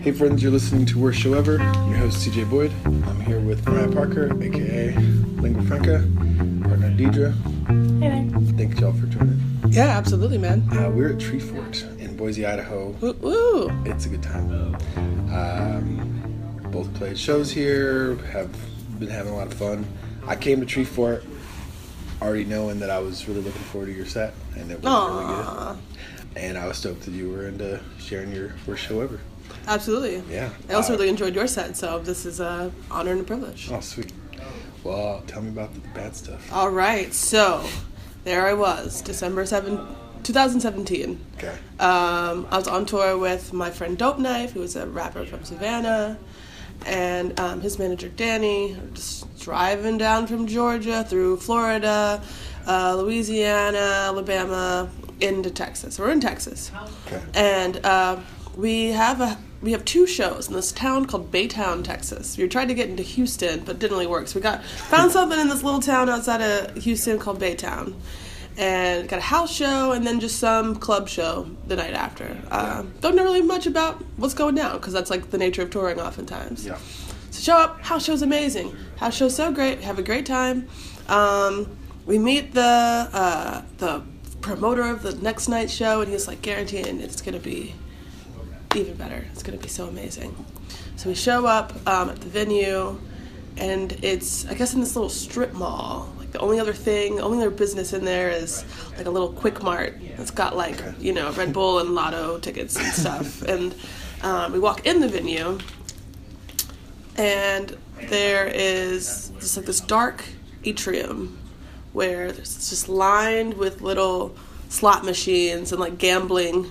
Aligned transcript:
Hey 0.00 0.12
friends, 0.12 0.42
you're 0.42 0.50
listening 0.50 0.86
to 0.86 0.98
Worst 0.98 1.20
Show 1.20 1.34
Ever. 1.34 1.60
I'm 1.60 1.90
your 1.90 1.98
host 1.98 2.26
CJ 2.26 2.48
Boyd. 2.48 2.72
I'm 2.86 3.20
here 3.20 3.38
with 3.38 3.68
Mariah 3.68 3.92
Parker, 3.92 4.28
aka 4.42 4.94
Linqua 4.94 5.68
Franca, 5.68 5.98
partner 6.66 6.90
Deidre. 6.92 7.34
Hey 8.00 8.08
there. 8.08 8.40
Thank 8.56 8.80
y'all 8.80 8.94
for 8.94 9.04
joining. 9.08 9.38
Yeah, 9.68 9.88
absolutely, 9.88 10.38
man. 10.38 10.66
Uh, 10.72 10.88
we're 10.88 11.10
at 11.10 11.18
Treefort 11.18 11.98
in 11.98 12.16
Boise, 12.16 12.46
Idaho. 12.46 12.96
Woo, 13.02 13.12
woo. 13.20 13.70
It's 13.84 14.06
a 14.06 14.08
good 14.08 14.22
time. 14.22 14.74
Um, 15.30 16.70
both 16.70 16.92
played 16.94 17.18
shows 17.18 17.52
here, 17.52 18.16
have 18.32 18.50
been 18.98 19.10
having 19.10 19.34
a 19.34 19.36
lot 19.36 19.48
of 19.48 19.54
fun. 19.54 19.86
I 20.26 20.34
came 20.34 20.64
to 20.64 20.66
Treefort 20.66 21.26
already 22.22 22.46
knowing 22.46 22.78
that 22.80 22.88
I 22.88 23.00
was 23.00 23.28
really 23.28 23.42
looking 23.42 23.60
forward 23.64 23.88
to 23.88 23.92
your 23.92 24.06
set, 24.06 24.32
and 24.56 24.70
it 24.70 24.82
was 24.82 25.10
really 25.10 25.26
good. 25.26 25.78
And 26.36 26.56
I 26.56 26.66
was 26.66 26.78
stoked 26.78 27.02
that 27.02 27.10
you 27.10 27.30
were 27.30 27.48
into 27.48 27.80
sharing 27.98 28.32
your 28.32 28.54
worst 28.66 28.84
show 28.84 29.02
ever. 29.02 29.20
Absolutely. 29.66 30.22
Yeah. 30.30 30.50
I 30.68 30.74
also 30.74 30.92
Uh, 30.92 30.96
really 30.96 31.08
enjoyed 31.08 31.34
your 31.34 31.46
set, 31.46 31.76
so 31.76 31.98
this 31.98 32.24
is 32.26 32.40
a 32.40 32.70
honor 32.90 33.12
and 33.12 33.20
a 33.20 33.24
privilege. 33.24 33.68
Oh, 33.72 33.80
sweet. 33.80 34.12
Well, 34.82 35.22
tell 35.26 35.42
me 35.42 35.48
about 35.50 35.74
the 35.74 35.80
bad 35.94 36.16
stuff. 36.16 36.50
All 36.52 36.70
right, 36.70 37.12
so 37.12 37.64
there 38.24 38.46
I 38.46 38.54
was, 38.54 39.02
December 39.02 39.44
7, 39.44 39.78
2017. 40.22 41.20
Okay. 41.36 41.48
Um, 41.78 42.46
I 42.50 42.56
was 42.56 42.66
on 42.68 42.86
tour 42.86 43.18
with 43.18 43.52
my 43.52 43.70
friend 43.70 43.98
Dope 43.98 44.18
Knife, 44.18 44.52
who 44.52 44.62
is 44.62 44.76
a 44.76 44.86
rapper 44.86 45.26
from 45.26 45.44
Savannah, 45.44 46.18
and 46.86 47.38
um, 47.38 47.60
his 47.60 47.78
manager 47.78 48.08
Danny. 48.08 48.76
Just 48.94 49.38
driving 49.40 49.98
down 49.98 50.26
from 50.26 50.46
Georgia 50.46 51.04
through 51.04 51.36
Florida, 51.38 52.22
uh, 52.66 52.94
Louisiana, 52.96 53.78
Alabama, 53.78 54.88
into 55.20 55.50
Texas. 55.50 55.98
We're 55.98 56.10
in 56.10 56.20
Texas, 56.20 56.70
Okay. 57.06 57.20
and 57.34 57.84
uh, 57.84 58.16
we 58.60 58.88
have 58.88 59.20
a 59.20 59.38
we 59.62 59.72
have 59.72 59.84
two 59.84 60.06
shows 60.06 60.48
in 60.48 60.54
this 60.54 60.72
town 60.72 61.04
called 61.04 61.30
Baytown, 61.30 61.84
Texas. 61.84 62.38
We 62.38 62.48
tried 62.48 62.68
to 62.68 62.74
get 62.74 62.88
into 62.88 63.02
Houston, 63.02 63.60
but 63.60 63.78
didn't 63.78 63.92
really 63.92 64.06
work. 64.06 64.26
So 64.28 64.38
we 64.38 64.42
got 64.42 64.64
found 64.64 65.12
something 65.12 65.38
in 65.38 65.48
this 65.48 65.62
little 65.62 65.80
town 65.80 66.08
outside 66.08 66.40
of 66.40 66.82
Houston 66.82 67.18
called 67.18 67.38
Baytown, 67.38 67.94
and 68.56 69.06
got 69.06 69.18
a 69.18 69.22
house 69.22 69.54
show 69.54 69.92
and 69.92 70.06
then 70.06 70.18
just 70.18 70.38
some 70.38 70.76
club 70.76 71.08
show 71.08 71.50
the 71.66 71.76
night 71.76 71.92
after. 71.92 72.36
Um, 72.50 72.94
don't 73.00 73.16
know 73.16 73.22
really 73.22 73.42
much 73.42 73.66
about 73.66 74.02
what's 74.16 74.34
going 74.34 74.54
down 74.54 74.78
because 74.78 74.94
that's 74.94 75.10
like 75.10 75.30
the 75.30 75.38
nature 75.38 75.62
of 75.62 75.70
touring 75.70 76.00
oftentimes. 76.00 76.64
Yeah. 76.64 76.78
So 77.30 77.40
show 77.42 77.58
up, 77.58 77.82
house 77.82 78.04
show's 78.04 78.22
amazing. 78.22 78.74
House 78.96 79.16
show's 79.16 79.36
so 79.36 79.52
great, 79.52 79.80
have 79.80 79.98
a 79.98 80.02
great 80.02 80.24
time. 80.24 80.68
Um, 81.08 81.76
we 82.06 82.18
meet 82.18 82.54
the 82.54 83.08
uh, 83.12 83.62
the 83.76 84.02
promoter 84.40 84.84
of 84.84 85.02
the 85.02 85.14
next 85.16 85.48
night 85.48 85.70
show, 85.70 86.00
and 86.00 86.10
he's 86.10 86.26
like 86.26 86.40
guaranteeing 86.40 87.00
it's 87.00 87.20
gonna 87.20 87.38
be 87.38 87.74
even 88.76 88.94
better. 88.94 89.26
It's 89.32 89.42
gonna 89.42 89.58
be 89.58 89.68
so 89.68 89.86
amazing. 89.86 90.34
So 90.96 91.08
we 91.08 91.14
show 91.14 91.46
up 91.46 91.72
um, 91.88 92.10
at 92.10 92.20
the 92.20 92.28
venue, 92.28 92.98
and 93.56 93.92
it's 94.02 94.46
I 94.46 94.54
guess 94.54 94.74
in 94.74 94.80
this 94.80 94.94
little 94.94 95.10
strip 95.10 95.52
mall. 95.52 96.12
Like 96.18 96.32
the 96.32 96.38
only 96.40 96.60
other 96.60 96.72
thing, 96.72 97.16
the 97.16 97.22
only 97.22 97.38
other 97.38 97.50
business 97.50 97.92
in 97.92 98.04
there 98.04 98.30
is 98.30 98.64
like 98.96 99.06
a 99.06 99.10
little 99.10 99.32
Quick 99.32 99.62
Mart 99.62 99.98
that's 100.16 100.30
got 100.30 100.56
like 100.56 100.80
you 100.98 101.12
know 101.12 101.32
Red 101.32 101.52
Bull 101.52 101.80
and 101.80 101.94
Lotto 101.94 102.38
tickets 102.38 102.76
and 102.76 102.86
stuff. 102.86 103.42
and 103.48 103.74
um, 104.22 104.52
we 104.52 104.58
walk 104.58 104.86
in 104.86 105.00
the 105.00 105.08
venue, 105.08 105.58
and 107.16 107.76
there 108.08 108.46
is 108.46 109.32
just 109.40 109.56
like 109.56 109.66
this 109.66 109.80
dark 109.80 110.24
atrium 110.64 111.38
where 111.92 112.26
it's 112.26 112.70
just 112.70 112.88
lined 112.88 113.54
with 113.54 113.80
little 113.80 114.36
slot 114.68 115.04
machines 115.04 115.72
and 115.72 115.80
like 115.80 115.98
gambling 115.98 116.70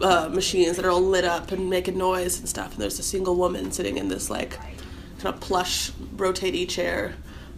uh, 0.00 0.28
machines 0.28 0.76
that 0.76 0.84
are 0.84 0.90
all 0.90 1.00
lit 1.00 1.24
up 1.24 1.52
and 1.52 1.68
making 1.70 1.96
noise 1.98 2.38
and 2.38 2.48
stuff. 2.48 2.72
And 2.72 2.82
there's 2.82 2.98
a 2.98 3.02
single 3.02 3.36
woman 3.36 3.70
sitting 3.72 3.98
in 3.98 4.08
this 4.08 4.30
like 4.30 4.56
kind 5.18 5.34
of 5.34 5.40
plush 5.40 5.90
rotatey 6.16 6.68
chair, 6.68 7.14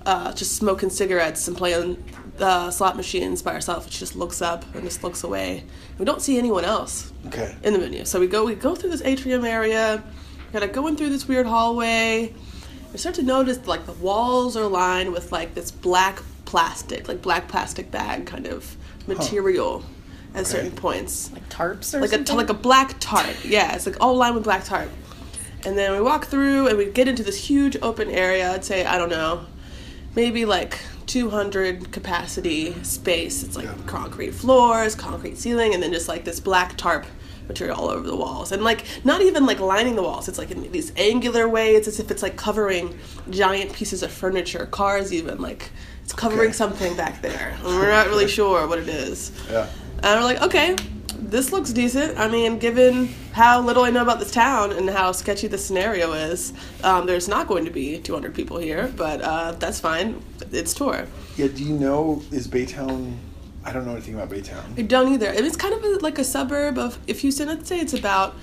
uh, 0.06 0.32
just 0.32 0.56
smoking 0.56 0.90
cigarettes 0.90 1.46
and 1.48 1.56
playing 1.56 2.02
uh, 2.40 2.70
slot 2.70 2.96
machines 2.96 3.42
by 3.42 3.52
herself. 3.52 3.90
She 3.90 3.98
just 4.00 4.16
looks 4.16 4.42
up 4.42 4.64
and 4.74 4.82
just 4.82 5.04
looks 5.04 5.22
away. 5.22 5.64
We 5.98 6.04
don't 6.04 6.20
see 6.22 6.38
anyone 6.38 6.64
else 6.64 7.12
Okay. 7.26 7.54
in 7.62 7.72
the 7.72 7.78
venue. 7.78 8.04
So 8.04 8.18
we 8.18 8.26
go 8.26 8.44
we 8.44 8.54
go 8.54 8.74
through 8.74 8.90
this 8.90 9.02
atrium 9.02 9.44
area, 9.44 10.02
kind 10.52 10.64
of 10.64 10.72
going 10.72 10.96
through 10.96 11.10
this 11.10 11.28
weird 11.28 11.46
hallway. 11.46 12.34
We 12.92 12.98
start 12.98 13.14
to 13.16 13.22
notice 13.22 13.64
like 13.66 13.86
the 13.86 13.92
walls 13.92 14.56
are 14.56 14.66
lined 14.66 15.12
with 15.12 15.30
like 15.32 15.54
this 15.54 15.70
black 15.70 16.20
plastic, 16.44 17.06
like 17.08 17.22
black 17.22 17.48
plastic 17.48 17.90
bag 17.90 18.26
kind 18.26 18.46
of 18.46 18.76
material 19.06 19.84
at 20.34 20.46
certain 20.46 20.70
points. 20.72 21.30
Like 21.32 21.48
tarps 21.48 21.94
or 21.94 22.00
Like 22.00 22.12
a 22.12 22.34
like 22.34 22.48
a 22.50 22.54
black 22.54 22.96
tarp. 23.00 23.36
Yeah, 23.44 23.74
it's 23.74 23.86
like 23.86 23.96
all 24.00 24.16
lined 24.16 24.34
with 24.34 24.44
black 24.44 24.64
tarp. 24.64 24.88
And 25.64 25.78
then 25.78 25.92
we 25.92 26.00
walk 26.00 26.26
through 26.26 26.68
and 26.68 26.76
we 26.76 26.86
get 26.86 27.06
into 27.08 27.22
this 27.22 27.44
huge 27.48 27.76
open 27.82 28.10
area. 28.10 28.52
I'd 28.52 28.64
say 28.64 28.84
I 28.84 28.98
don't 28.98 29.10
know, 29.10 29.44
maybe 30.14 30.44
like 30.44 30.78
200 31.06 31.92
capacity 31.92 32.72
space. 32.82 33.42
It's 33.42 33.56
like 33.56 33.86
concrete 33.86 34.32
floors, 34.32 34.94
concrete 34.94 35.38
ceiling, 35.38 35.74
and 35.74 35.82
then 35.82 35.92
just 35.92 36.08
like 36.08 36.24
this 36.24 36.40
black 36.40 36.76
tarp 36.76 37.06
material 37.48 37.76
all 37.76 37.90
over 37.90 38.06
the 38.06 38.16
walls. 38.16 38.50
And 38.52 38.64
like 38.64 38.84
not 39.04 39.20
even 39.20 39.46
like 39.46 39.60
lining 39.60 39.94
the 39.96 40.02
walls. 40.02 40.28
It's 40.28 40.38
like 40.38 40.50
in 40.50 40.70
these 40.72 40.92
angular 40.96 41.48
ways, 41.48 41.86
as 41.86 42.00
if 42.00 42.10
it's 42.10 42.22
like 42.22 42.36
covering 42.36 42.98
giant 43.30 43.72
pieces 43.72 44.02
of 44.02 44.10
furniture, 44.10 44.66
cars 44.66 45.12
even. 45.12 45.40
Like 45.40 45.70
it's 46.02 46.12
covering 46.12 46.48
Okay. 46.48 46.52
something 46.52 46.96
back 46.96 47.20
there. 47.22 47.56
We're 47.64 47.90
not 47.90 48.06
really 48.08 48.28
sure 48.38 48.66
what 48.66 48.78
it 48.78 48.88
is. 48.88 49.30
Yeah. 49.50 49.68
And 50.02 50.20
we're 50.20 50.24
like, 50.24 50.42
okay, 50.42 50.76
this 51.16 51.52
looks 51.52 51.70
decent. 51.72 52.18
I 52.18 52.28
mean, 52.28 52.58
given 52.58 53.08
how 53.32 53.60
little 53.60 53.84
I 53.84 53.90
know 53.90 54.02
about 54.02 54.18
this 54.18 54.30
town 54.30 54.72
and 54.72 54.90
how 54.90 55.12
sketchy 55.12 55.46
the 55.46 55.58
scenario 55.58 56.12
is, 56.12 56.52
um, 56.82 57.06
there's 57.06 57.28
not 57.28 57.46
going 57.46 57.64
to 57.64 57.70
be 57.70 57.98
200 57.98 58.34
people 58.34 58.58
here, 58.58 58.92
but 58.96 59.22
uh, 59.22 59.52
that's 59.52 59.80
fine. 59.80 60.22
It's 60.50 60.74
tour. 60.74 61.06
Yeah. 61.36 61.48
Do 61.48 61.62
you 61.62 61.74
know 61.74 62.22
is 62.30 62.48
Baytown? 62.48 63.16
I 63.64 63.72
don't 63.72 63.86
know 63.86 63.92
anything 63.92 64.14
about 64.14 64.28
Baytown. 64.28 64.76
I 64.76 64.82
don't 64.82 65.12
either. 65.12 65.30
It's 65.32 65.56
kind 65.56 65.72
of 65.72 65.84
a, 65.84 65.98
like 65.98 66.18
a 66.18 66.24
suburb 66.24 66.78
of, 66.78 66.98
if 67.06 67.20
Houston, 67.20 67.48
I'd 67.48 67.66
say 67.66 67.78
it's 67.78 67.94
about 67.94 68.34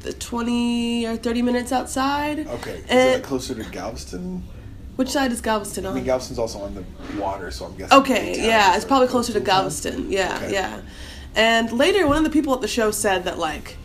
the 0.00 0.12
20 0.12 1.06
or 1.06 1.16
30 1.16 1.42
minutes 1.42 1.72
outside. 1.72 2.46
Okay. 2.46 2.72
Is 2.72 2.84
And 2.90 3.20
it 3.20 3.24
closer 3.24 3.54
to 3.54 3.64
Galveston? 3.70 4.44
Which 4.96 5.08
side 5.10 5.32
is 5.32 5.40
Galveston 5.40 5.86
on? 5.86 5.92
I 5.92 5.94
mean, 5.96 6.04
Galveston's 6.04 6.38
also 6.38 6.58
on 6.60 6.74
the 6.74 6.84
water, 7.20 7.50
so 7.50 7.66
I'm 7.66 7.76
guessing. 7.76 7.98
Okay, 8.00 8.44
yeah, 8.44 8.76
it's 8.76 8.84
probably 8.84 9.08
closer 9.08 9.32
to 9.32 9.40
Galveston. 9.40 10.10
Yeah, 10.10 10.36
Okay. 10.42 10.52
yeah. 10.52 10.80
And 11.34 11.70
later, 11.72 12.06
one 12.06 12.16
of 12.16 12.24
the 12.24 12.30
people 12.30 12.54
at 12.54 12.60
the 12.62 12.68
show 12.68 12.90
said 12.90 13.24
that 13.24 13.38
like 13.38 13.76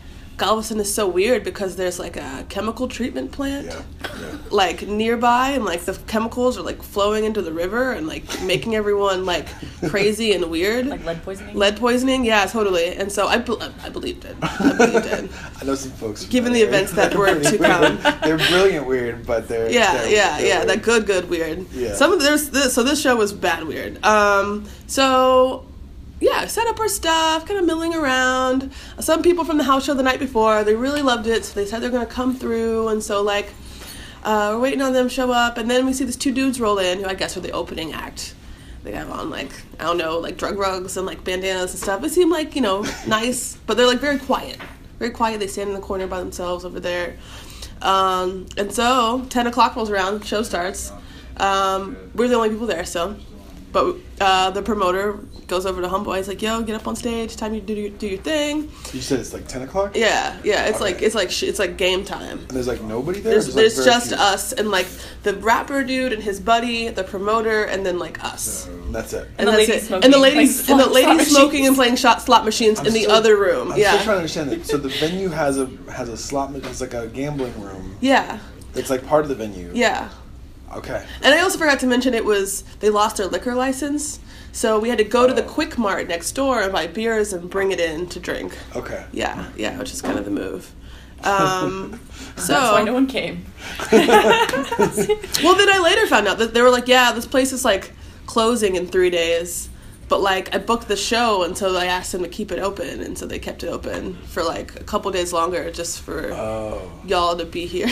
Galveston 0.42 0.80
is 0.80 0.92
so 0.92 1.06
weird 1.06 1.44
because 1.44 1.76
there's 1.76 2.00
like 2.00 2.16
a 2.16 2.44
chemical 2.48 2.88
treatment 2.88 3.30
plant 3.30 3.66
Yeah. 3.66 3.82
Yeah. 4.20 4.38
like 4.50 4.82
nearby, 4.88 5.50
and 5.50 5.64
like 5.64 5.82
the 5.82 5.94
chemicals 6.08 6.58
are 6.58 6.62
like 6.62 6.82
flowing 6.82 7.24
into 7.24 7.42
the 7.42 7.52
river 7.52 7.92
and 7.92 8.08
like 8.08 8.24
making 8.42 8.74
everyone 8.74 9.24
like 9.24 9.46
crazy 9.88 10.32
and 10.32 10.50
weird. 10.50 10.86
Like 10.88 11.04
lead 11.04 11.22
poisoning? 11.22 11.54
Lead 11.56 11.76
poisoning, 11.76 12.24
yeah, 12.24 12.44
totally. 12.46 12.86
And 12.96 13.12
so 13.12 13.28
I, 13.28 13.38
be- 13.38 13.56
I 13.84 13.88
believed 13.88 14.24
it. 14.24 14.34
I 14.42 14.72
believed 14.76 15.06
it. 15.06 15.30
I 15.60 15.64
know 15.64 15.76
some 15.76 15.92
folks. 15.92 16.24
Given 16.26 16.52
the 16.52 16.62
events 16.62 16.90
that 16.94 17.14
were 17.20 17.38
to 17.40 17.58
come. 17.58 17.98
they're 18.24 18.38
brilliant 18.50 18.84
weird, 18.88 19.24
but 19.24 19.46
they're 19.46 19.70
Yeah, 19.70 19.92
they're- 20.02 20.10
yeah, 20.10 20.38
they're 20.38 20.46
yeah. 20.48 20.56
weird. 20.64 20.68
That 20.70 20.82
good, 20.82 21.06
good 21.06 21.30
weird. 21.30 21.70
Yeah. 21.72 21.94
Some 21.94 22.12
of 22.12 22.20
there's 22.20 22.50
this, 22.50 22.74
so 22.74 22.82
this 22.82 23.00
show 23.00 23.14
was 23.14 23.32
bad 23.32 23.62
weird. 23.62 24.04
Um, 24.04 24.64
so 24.88 25.64
yeah, 26.22 26.46
set 26.46 26.68
up 26.68 26.78
our 26.78 26.88
stuff, 26.88 27.46
kind 27.46 27.58
of 27.58 27.66
milling 27.66 27.94
around. 27.94 28.72
Some 29.00 29.22
people 29.22 29.44
from 29.44 29.58
the 29.58 29.64
house 29.64 29.84
show 29.84 29.94
the 29.94 30.04
night 30.04 30.20
before, 30.20 30.62
they 30.62 30.76
really 30.76 31.02
loved 31.02 31.26
it, 31.26 31.44
so 31.44 31.54
they 31.54 31.66
said 31.66 31.82
they're 31.82 31.90
gonna 31.90 32.06
come 32.06 32.34
through, 32.34 32.88
and 32.88 33.02
so 33.02 33.22
like 33.22 33.52
uh, 34.22 34.52
we're 34.54 34.60
waiting 34.60 34.82
on 34.82 34.92
them 34.92 35.08
show 35.08 35.32
up, 35.32 35.58
and 35.58 35.68
then 35.68 35.84
we 35.84 35.92
see 35.92 36.04
these 36.04 36.16
two 36.16 36.32
dudes 36.32 36.60
roll 36.60 36.78
in, 36.78 37.00
who 37.00 37.06
I 37.06 37.14
guess 37.14 37.36
are 37.36 37.40
the 37.40 37.50
opening 37.50 37.92
act. 37.92 38.34
They 38.84 38.92
have 38.92 39.10
on 39.10 39.30
like 39.30 39.50
I 39.80 39.84
don't 39.84 39.98
know, 39.98 40.18
like 40.18 40.36
drug 40.36 40.58
rugs 40.58 40.96
and 40.96 41.06
like 41.06 41.24
bandanas 41.24 41.72
and 41.72 41.82
stuff. 41.82 42.00
They 42.00 42.08
seem 42.08 42.30
like 42.30 42.54
you 42.54 42.62
know 42.62 42.86
nice, 43.08 43.56
but 43.66 43.76
they're 43.76 43.86
like 43.86 44.00
very 44.00 44.18
quiet, 44.18 44.58
very 45.00 45.10
quiet. 45.10 45.40
They 45.40 45.48
stand 45.48 45.70
in 45.70 45.74
the 45.74 45.80
corner 45.82 46.06
by 46.06 46.20
themselves 46.20 46.64
over 46.64 46.78
there. 46.78 47.16
Um, 47.80 48.46
and 48.56 48.72
so, 48.72 49.26
10 49.28 49.48
o'clock 49.48 49.74
rolls 49.74 49.90
around, 49.90 50.24
show 50.24 50.44
starts. 50.44 50.92
Um, 51.36 51.96
we're 52.14 52.28
the 52.28 52.36
only 52.36 52.50
people 52.50 52.68
there, 52.68 52.84
so. 52.84 53.16
But 53.72 53.96
uh, 54.20 54.50
the 54.50 54.60
promoter 54.60 55.14
goes 55.46 55.64
over 55.64 55.80
to 55.80 55.88
Homeboy. 55.88 56.18
He's 56.18 56.28
like, 56.28 56.42
"Yo, 56.42 56.62
get 56.62 56.76
up 56.76 56.86
on 56.86 56.94
stage. 56.94 57.36
Time 57.36 57.54
you 57.54 57.60
do 57.62 57.72
your, 57.72 57.88
do 57.88 58.06
your 58.06 58.18
thing." 58.18 58.70
You 58.92 59.00
said 59.00 59.18
it's 59.18 59.32
like 59.32 59.48
ten 59.48 59.62
o'clock. 59.62 59.96
Yeah, 59.96 60.36
yeah. 60.44 60.66
It's 60.66 60.76
Okay. 60.76 60.84
like 60.92 61.00
it's 61.02 61.14
like 61.14 61.30
sh- 61.30 61.44
it's 61.44 61.58
like 61.58 61.78
game 61.78 62.04
time. 62.04 62.38
And 62.40 62.48
there's 62.50 62.68
like 62.68 62.82
nobody 62.82 63.20
there. 63.20 63.32
There's, 63.32 63.46
like, 63.48 63.54
there's 63.56 63.74
very 63.76 63.86
just 63.86 64.08
few? 64.08 64.16
us 64.18 64.52
and 64.52 64.70
like 64.70 64.86
the 65.22 65.34
rapper 65.36 65.82
dude 65.84 66.12
and 66.12 66.22
his 66.22 66.38
buddy, 66.38 66.88
the 66.90 67.02
promoter, 67.02 67.64
and 67.64 67.84
then 67.86 67.98
like 67.98 68.22
us. 68.22 68.68
That's 68.90 69.14
it. 69.14 69.26
And, 69.38 69.48
the 69.48 69.52
that's 69.52 69.68
ladies 69.68 69.82
it. 69.84 69.86
smoking 69.86 70.04
and 70.04 70.12
the 70.14 70.18
ladies 70.18 70.66
playing 70.66 70.80
and 70.80 70.80
the 70.80 70.84
slot- 70.92 71.02
slot 71.02 71.08
ladies 71.16 71.30
smoking 71.30 71.48
machines. 71.50 71.68
and 71.68 71.76
playing 71.76 71.96
shot 71.96 72.22
slot 72.22 72.44
machines 72.44 72.78
I'm 72.78 72.86
in 72.88 72.92
the 72.92 73.06
other 73.06 73.36
room. 73.38 73.72
I'm 73.72 73.78
yeah, 73.78 73.92
still 73.92 74.04
trying 74.04 74.14
to 74.16 74.18
understand 74.18 74.50
that. 74.50 74.66
So 74.66 74.76
the 74.76 74.90
venue 74.90 75.30
has 75.30 75.58
a 75.58 75.66
has 75.90 76.10
a 76.10 76.16
slot. 76.18 76.52
ma- 76.52 76.58
It's 76.58 76.82
like 76.82 76.92
a 76.92 77.06
gambling 77.06 77.58
room. 77.58 77.96
yeah, 78.02 78.38
It's 78.74 78.90
like 78.90 79.06
part 79.06 79.22
of 79.22 79.30
the 79.30 79.34
venue. 79.34 79.70
yeah. 79.74 80.10
Okay. 80.74 81.04
And 81.22 81.34
I 81.34 81.40
also 81.40 81.58
forgot 81.58 81.80
to 81.80 81.86
mention 81.86 82.14
it 82.14 82.24
was 82.24 82.62
they 82.80 82.90
lost 82.90 83.16
their 83.18 83.26
liquor 83.26 83.54
license, 83.54 84.20
so 84.52 84.78
we 84.78 84.88
had 84.88 84.98
to 84.98 85.04
go 85.04 85.26
to 85.26 85.34
the 85.34 85.44
Oh. 85.44 85.48
Quick 85.48 85.76
Mart 85.78 86.08
next 86.08 86.32
door 86.32 86.60
and 86.62 86.72
buy 86.72 86.86
beers 86.86 87.32
and 87.32 87.48
bring 87.50 87.72
it 87.72 87.80
in 87.80 88.06
to 88.08 88.20
drink. 88.20 88.56
Okay. 88.74 89.04
Yeah, 89.12 89.48
yeah, 89.56 89.78
which 89.78 89.92
is 89.92 90.00
kind 90.02 90.18
of 90.18 90.24
the 90.24 90.30
move. 90.30 90.70
Um, 91.24 92.00
so 92.36 92.52
That's 92.52 92.72
why 92.72 92.82
no 92.82 92.92
one 92.94 93.06
came. 93.06 93.44
Well, 93.92 95.56
then 95.56 95.68
I 95.70 95.80
later 95.82 96.06
found 96.08 96.26
out 96.26 96.38
that 96.38 96.52
they 96.54 96.62
were 96.62 96.70
like, 96.70 96.88
yeah, 96.88 97.12
this 97.12 97.26
place 97.26 97.52
is 97.52 97.64
like 97.64 97.92
closing 98.26 98.74
in 98.76 98.86
three 98.88 99.10
days. 99.10 99.68
But 100.08 100.20
like, 100.20 100.52
I 100.54 100.58
booked 100.58 100.88
the 100.88 100.96
show, 100.96 101.44
and 101.44 101.56
so 101.56 101.76
I 101.76 101.86
asked 101.86 102.10
them 102.12 102.22
to 102.22 102.28
keep 102.28 102.50
it 102.52 102.58
open, 102.58 103.00
and 103.02 103.16
so 103.16 103.26
they 103.26 103.38
kept 103.38 103.62
it 103.62 103.68
open 103.68 104.14
for 104.26 104.42
like 104.42 104.74
a 104.80 104.84
couple 104.84 105.10
days 105.12 105.32
longer, 105.32 105.70
just 105.70 106.00
for 106.00 106.32
Oh. 106.32 106.90
y'all 107.06 107.36
to 107.36 107.44
be 107.46 107.66
here. 107.66 107.88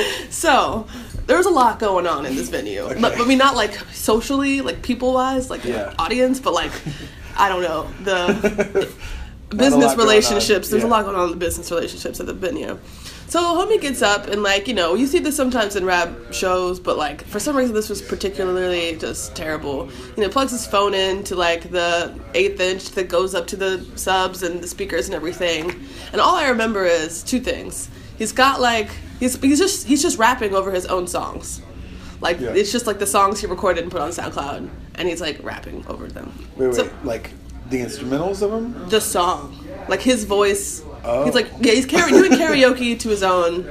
so 0.30 0.86
there 1.26 1.36
was 1.36 1.46
a 1.46 1.50
lot 1.50 1.78
going 1.78 2.06
on 2.06 2.26
in 2.26 2.36
this 2.36 2.48
venue. 2.48 2.88
But, 3.00 3.20
I 3.20 3.24
mean, 3.24 3.38
not 3.38 3.56
like 3.56 3.74
socially, 3.92 4.60
like 4.60 4.82
people 4.82 5.12
wise, 5.14 5.50
like 5.50 5.64
Yeah. 5.64 5.94
audience, 5.98 6.40
but 6.40 6.52
like 6.54 6.72
I 7.36 7.48
don't 7.48 7.62
know 7.62 7.88
the 8.04 8.92
business 9.56 9.96
relationships. 9.96 10.68
There's 10.70 10.84
a 10.84 10.88
lot 10.88 11.04
going 11.04 11.16
on 11.16 11.24
in 11.26 11.30
the 11.30 11.36
business 11.36 11.70
relationships 11.70 12.20
at 12.20 12.26
the 12.26 12.34
venue. 12.34 12.78
So 13.28 13.40
homie 13.40 13.80
gets 13.80 14.02
up 14.02 14.28
and 14.28 14.44
like 14.44 14.68
you 14.68 14.74
know 14.74 14.94
you 14.94 15.08
see 15.08 15.18
this 15.18 15.34
sometimes 15.34 15.74
in 15.74 15.84
rap 15.84 16.10
shows, 16.30 16.78
but 16.78 16.96
like 16.96 17.24
for 17.24 17.40
some 17.40 17.56
reason 17.56 17.74
this 17.74 17.88
was 17.88 18.00
particularly 18.00 18.96
just 18.96 19.34
terrible. 19.34 19.90
You 20.16 20.22
know, 20.22 20.28
plugs 20.28 20.52
his 20.52 20.64
phone 20.66 20.94
in 20.94 21.24
to 21.24 21.34
like 21.34 21.70
the 21.72 22.14
eighth 22.34 22.60
inch 22.60 22.90
that 22.92 23.08
goes 23.08 23.34
up 23.34 23.48
to 23.48 23.56
the 23.56 23.84
subs 23.96 24.44
and 24.44 24.60
the 24.60 24.68
speakers 24.68 25.06
and 25.06 25.14
everything. 25.16 25.74
And 26.12 26.20
all 26.20 26.36
I 26.36 26.48
remember 26.48 26.84
is 26.84 27.24
two 27.24 27.40
things. 27.40 27.88
He's 28.18 28.32
got 28.32 28.60
like 28.60 28.88
he's 29.20 29.40
he's 29.40 29.58
just 29.58 29.86
he's 29.86 30.02
just 30.02 30.18
rapping 30.18 30.54
over 30.54 30.70
his 30.70 30.86
own 30.86 31.06
songs. 31.06 31.60
Like 32.20 32.40
Yeah. 32.40 32.50
it's 32.50 32.72
just 32.72 32.86
like 32.86 32.98
the 32.98 33.06
songs 33.06 33.40
he 33.40 33.46
recorded 33.46 33.82
and 33.82 33.92
put 33.92 34.00
on 34.00 34.10
SoundCloud, 34.10 34.68
and 34.94 35.08
he's 35.08 35.20
like 35.20 35.38
rapping 35.42 35.84
over 35.86 36.06
them. 36.08 36.32
Wait, 36.56 36.66
wait. 36.68 36.74
So- 36.76 36.90
like 37.04 37.30
the 37.68 37.80
instrumentals 37.80 38.42
of 38.42 38.50
them? 38.52 38.88
the 38.88 39.00
song, 39.00 39.64
like 39.88 40.00
his 40.00 40.24
voice. 40.24 40.82
Oh. 41.04 41.24
He's 41.24 41.34
like, 41.34 41.48
yeah, 41.60 41.72
he's 41.72 41.86
karaoke, 41.86 42.10
doing 42.10 42.32
karaoke 42.32 42.98
to 43.00 43.08
his 43.08 43.22
own 43.22 43.66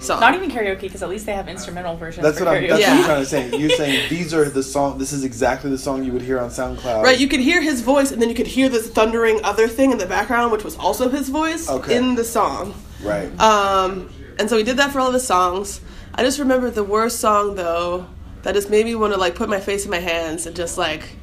song. 0.00 0.20
Not 0.20 0.34
even 0.34 0.50
karaoke, 0.50 0.80
because 0.82 1.02
at 1.02 1.08
least 1.10 1.26
they 1.26 1.32
have 1.34 1.46
instrumental 1.48 1.96
versions. 1.96 2.24
That's 2.24 2.38
for 2.38 2.46
what 2.46 2.54
I'm. 2.56 2.62
karaoke. 2.64 2.68
That's 2.68 2.80
what 2.80 2.88
Yeah. 2.88 2.98
I'm 2.98 3.04
trying 3.04 3.20
to 3.20 3.26
say. 3.26 3.56
You're 3.58 3.70
saying 3.70 4.08
these 4.10 4.32
are 4.34 4.48
the 4.48 4.62
song. 4.62 4.98
This 4.98 5.12
is 5.12 5.22
exactly 5.24 5.70
the 5.70 5.78
song 5.78 6.02
you 6.02 6.12
would 6.12 6.22
hear 6.22 6.40
on 6.40 6.48
SoundCloud. 6.50 7.02
right. 7.04 7.18
You 7.20 7.28
could 7.28 7.40
hear 7.40 7.60
his 7.62 7.82
voice, 7.82 8.10
and 8.10 8.20
then 8.20 8.28
you 8.30 8.34
could 8.34 8.46
hear 8.46 8.68
this 8.68 8.88
thundering 8.90 9.38
other 9.44 9.68
thing 9.68 9.92
in 9.92 9.98
the 9.98 10.06
background, 10.06 10.50
which 10.50 10.64
was 10.64 10.76
also 10.76 11.08
his 11.10 11.28
voice 11.28 11.68
Okay. 11.68 11.96
in 11.96 12.14
the 12.16 12.24
song. 12.24 12.74
Right. 13.02 13.40
Um, 13.40 14.10
and 14.38 14.48
so 14.48 14.56
he 14.56 14.62
did 14.62 14.76
that 14.78 14.92
for 14.92 15.00
all 15.00 15.08
of 15.08 15.14
his 15.14 15.26
songs. 15.26 15.80
I 16.14 16.22
just 16.22 16.38
remember 16.38 16.70
the 16.70 16.84
worst 16.84 17.20
song 17.20 17.54
though 17.54 18.06
that 18.42 18.54
just 18.54 18.70
made 18.70 18.84
me 18.86 18.94
want 18.94 19.12
to 19.12 19.18
like 19.18 19.34
put 19.34 19.48
my 19.48 19.60
face 19.60 19.84
in 19.84 19.90
my 19.90 19.98
hands 19.98 20.46
and 20.46 20.56
just 20.56 20.78
like 20.78 21.16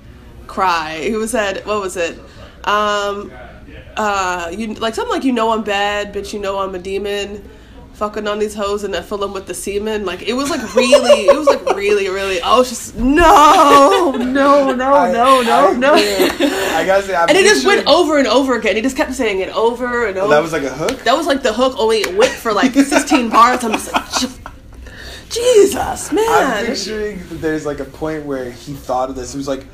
cry. 0.47 0.99
He 1.01 1.13
was 1.13 1.31
that 1.33 1.65
what 1.65 1.81
was 1.81 1.97
it? 1.97 2.17
Um, 2.63 3.31
uh, 3.95 4.53
you 4.55 4.73
like 4.75 4.95
something 4.95 5.13
like 5.13 5.23
you 5.23 5.33
know 5.33 5.51
I'm 5.51 5.63
bad, 5.63 6.13
bitch. 6.13 6.33
You 6.33 6.39
know 6.39 6.59
I'm 6.59 6.75
a 6.75 6.79
demon. 6.79 7.47
Fucking 7.97 8.27
on 8.27 8.37
these 8.37 8.53
hoes 8.53 8.83
and 8.83 8.95
I 8.95 9.01
fill 9.01 9.17
them 9.17 9.33
with 9.33 9.47
the 9.47 9.55
semen. 9.55 10.05
Like 10.05 10.21
it 10.21 10.33
was 10.33 10.51
like 10.51 10.75
really, 10.75 11.21
it 11.25 11.35
was 11.35 11.47
like 11.47 11.65
really, 11.75 12.09
really. 12.09 12.39
I 12.39 12.55
was 12.55 12.69
just 12.69 12.95
no, 12.95 14.11
no, 14.15 14.71
no, 14.71 14.93
I- 14.93 15.11
no, 15.11 15.41
no, 15.41 15.67
I, 15.69 15.73
no. 15.73 15.93
I 15.95 16.83
gotta 16.85 17.01
say, 17.01 17.15
I'm 17.15 17.27
And 17.27 17.35
it 17.37 17.43
just 17.45 17.65
went 17.65 17.87
over 17.87 18.19
and 18.19 18.27
over 18.27 18.55
again. 18.55 18.75
He 18.75 18.83
just 18.83 18.95
kept 18.95 19.13
saying 19.15 19.39
it 19.39 19.49
over 19.49 20.05
and 20.05 20.15
over. 20.17 20.29
That 20.29 20.43
was 20.43 20.53
like 20.53 20.61
a 20.61 20.69
hook. 20.69 20.99
That 21.05 21.17
was 21.17 21.25
like 21.25 21.41
the 21.41 21.51
hook, 21.53 21.73
only 21.79 21.97
it 22.01 22.15
went 22.15 22.31
for 22.33 22.53
like 22.53 22.73
16 22.73 23.29
bars. 23.31 23.63
I'm 23.63 23.71
just 23.71 23.91
like, 23.91 24.11
"Je- 24.19 24.27
Jesus, 25.29 26.11
I'm 26.13 26.65
picturing 26.67 27.21
there's 27.31 27.65
like 27.65 27.79
a 27.79 27.85
point 27.85 28.25
where 28.25 28.51
he 28.51 28.73
thought 28.73 29.09
of 29.09 29.15
this. 29.15 29.31
He 29.33 29.37
was 29.39 29.47
like, 29.47 29.65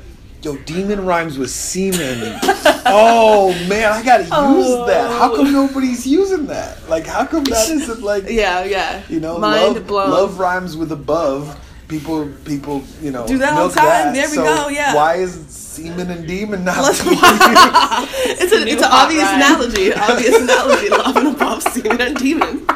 "Yo, 0.44 0.56
demon 0.58 1.04
rhymes 1.06 1.38
with 1.38 1.50
semen." 1.50 2.38
oh 2.86 3.52
man, 3.68 3.92
I 3.92 4.02
gotta 4.04 4.26
oh. 4.30 4.56
use 4.58 4.66
Oh. 4.68 4.86
that. 4.86 5.10
How 5.18 5.34
come 5.34 5.52
nobody's 5.52 6.06
using 6.06 6.46
that? 6.46 6.88
Like, 6.88 7.06
how 7.06 7.24
come 7.24 7.44
that 7.44 7.68
isn't 7.70 8.02
like 8.02 8.24
Yeah, 8.28 8.64
yeah. 8.64 9.02
you 9.08 9.20
know, 9.20 9.38
mind 9.38 9.74
love, 9.74 9.86
blown. 9.86 10.10
love 10.10 10.38
rhymes 10.38 10.76
with 10.76 10.92
above. 10.92 11.58
People, 11.86 12.28
people, 12.46 12.82
you 13.02 13.10
know, 13.10 13.26
Do 13.26 13.36
that 13.38 13.52
all 13.52 13.68
the 13.68 13.74
time. 13.74 13.86
that. 13.86 14.14
There 14.14 14.28
we 14.30 14.36
So 14.36 14.42
go, 14.44 14.68
yeah. 14.68 14.94
Why 14.94 15.16
is 15.16 15.34
semen 15.48 16.10
and 16.10 16.26
demon 16.26 16.64
not? 16.64 16.78
Let's- 16.82 17.02
being 17.02 17.14
used? 17.20 18.40
it's 18.40 18.52
a, 18.52 18.64
new 18.64 18.72
it's 18.72 18.82
an 18.82 18.88
obvious 18.90 19.22
rhyme. 19.22 19.36
analogy. 19.36 19.92
Obvious 20.08 20.40
analogy. 20.40 20.88
Love 20.88 21.16
and 21.16 21.28
above, 21.28 21.62
semen 21.62 22.00
and 22.00 22.16
demon. 22.16 22.66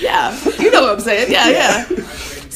Yeah, 0.00 0.34
you 0.58 0.70
know 0.70 0.80
what 0.82 0.92
I'm 0.94 1.00
saying. 1.00 1.30
Yeah, 1.30 1.48
yeah. 1.50 1.84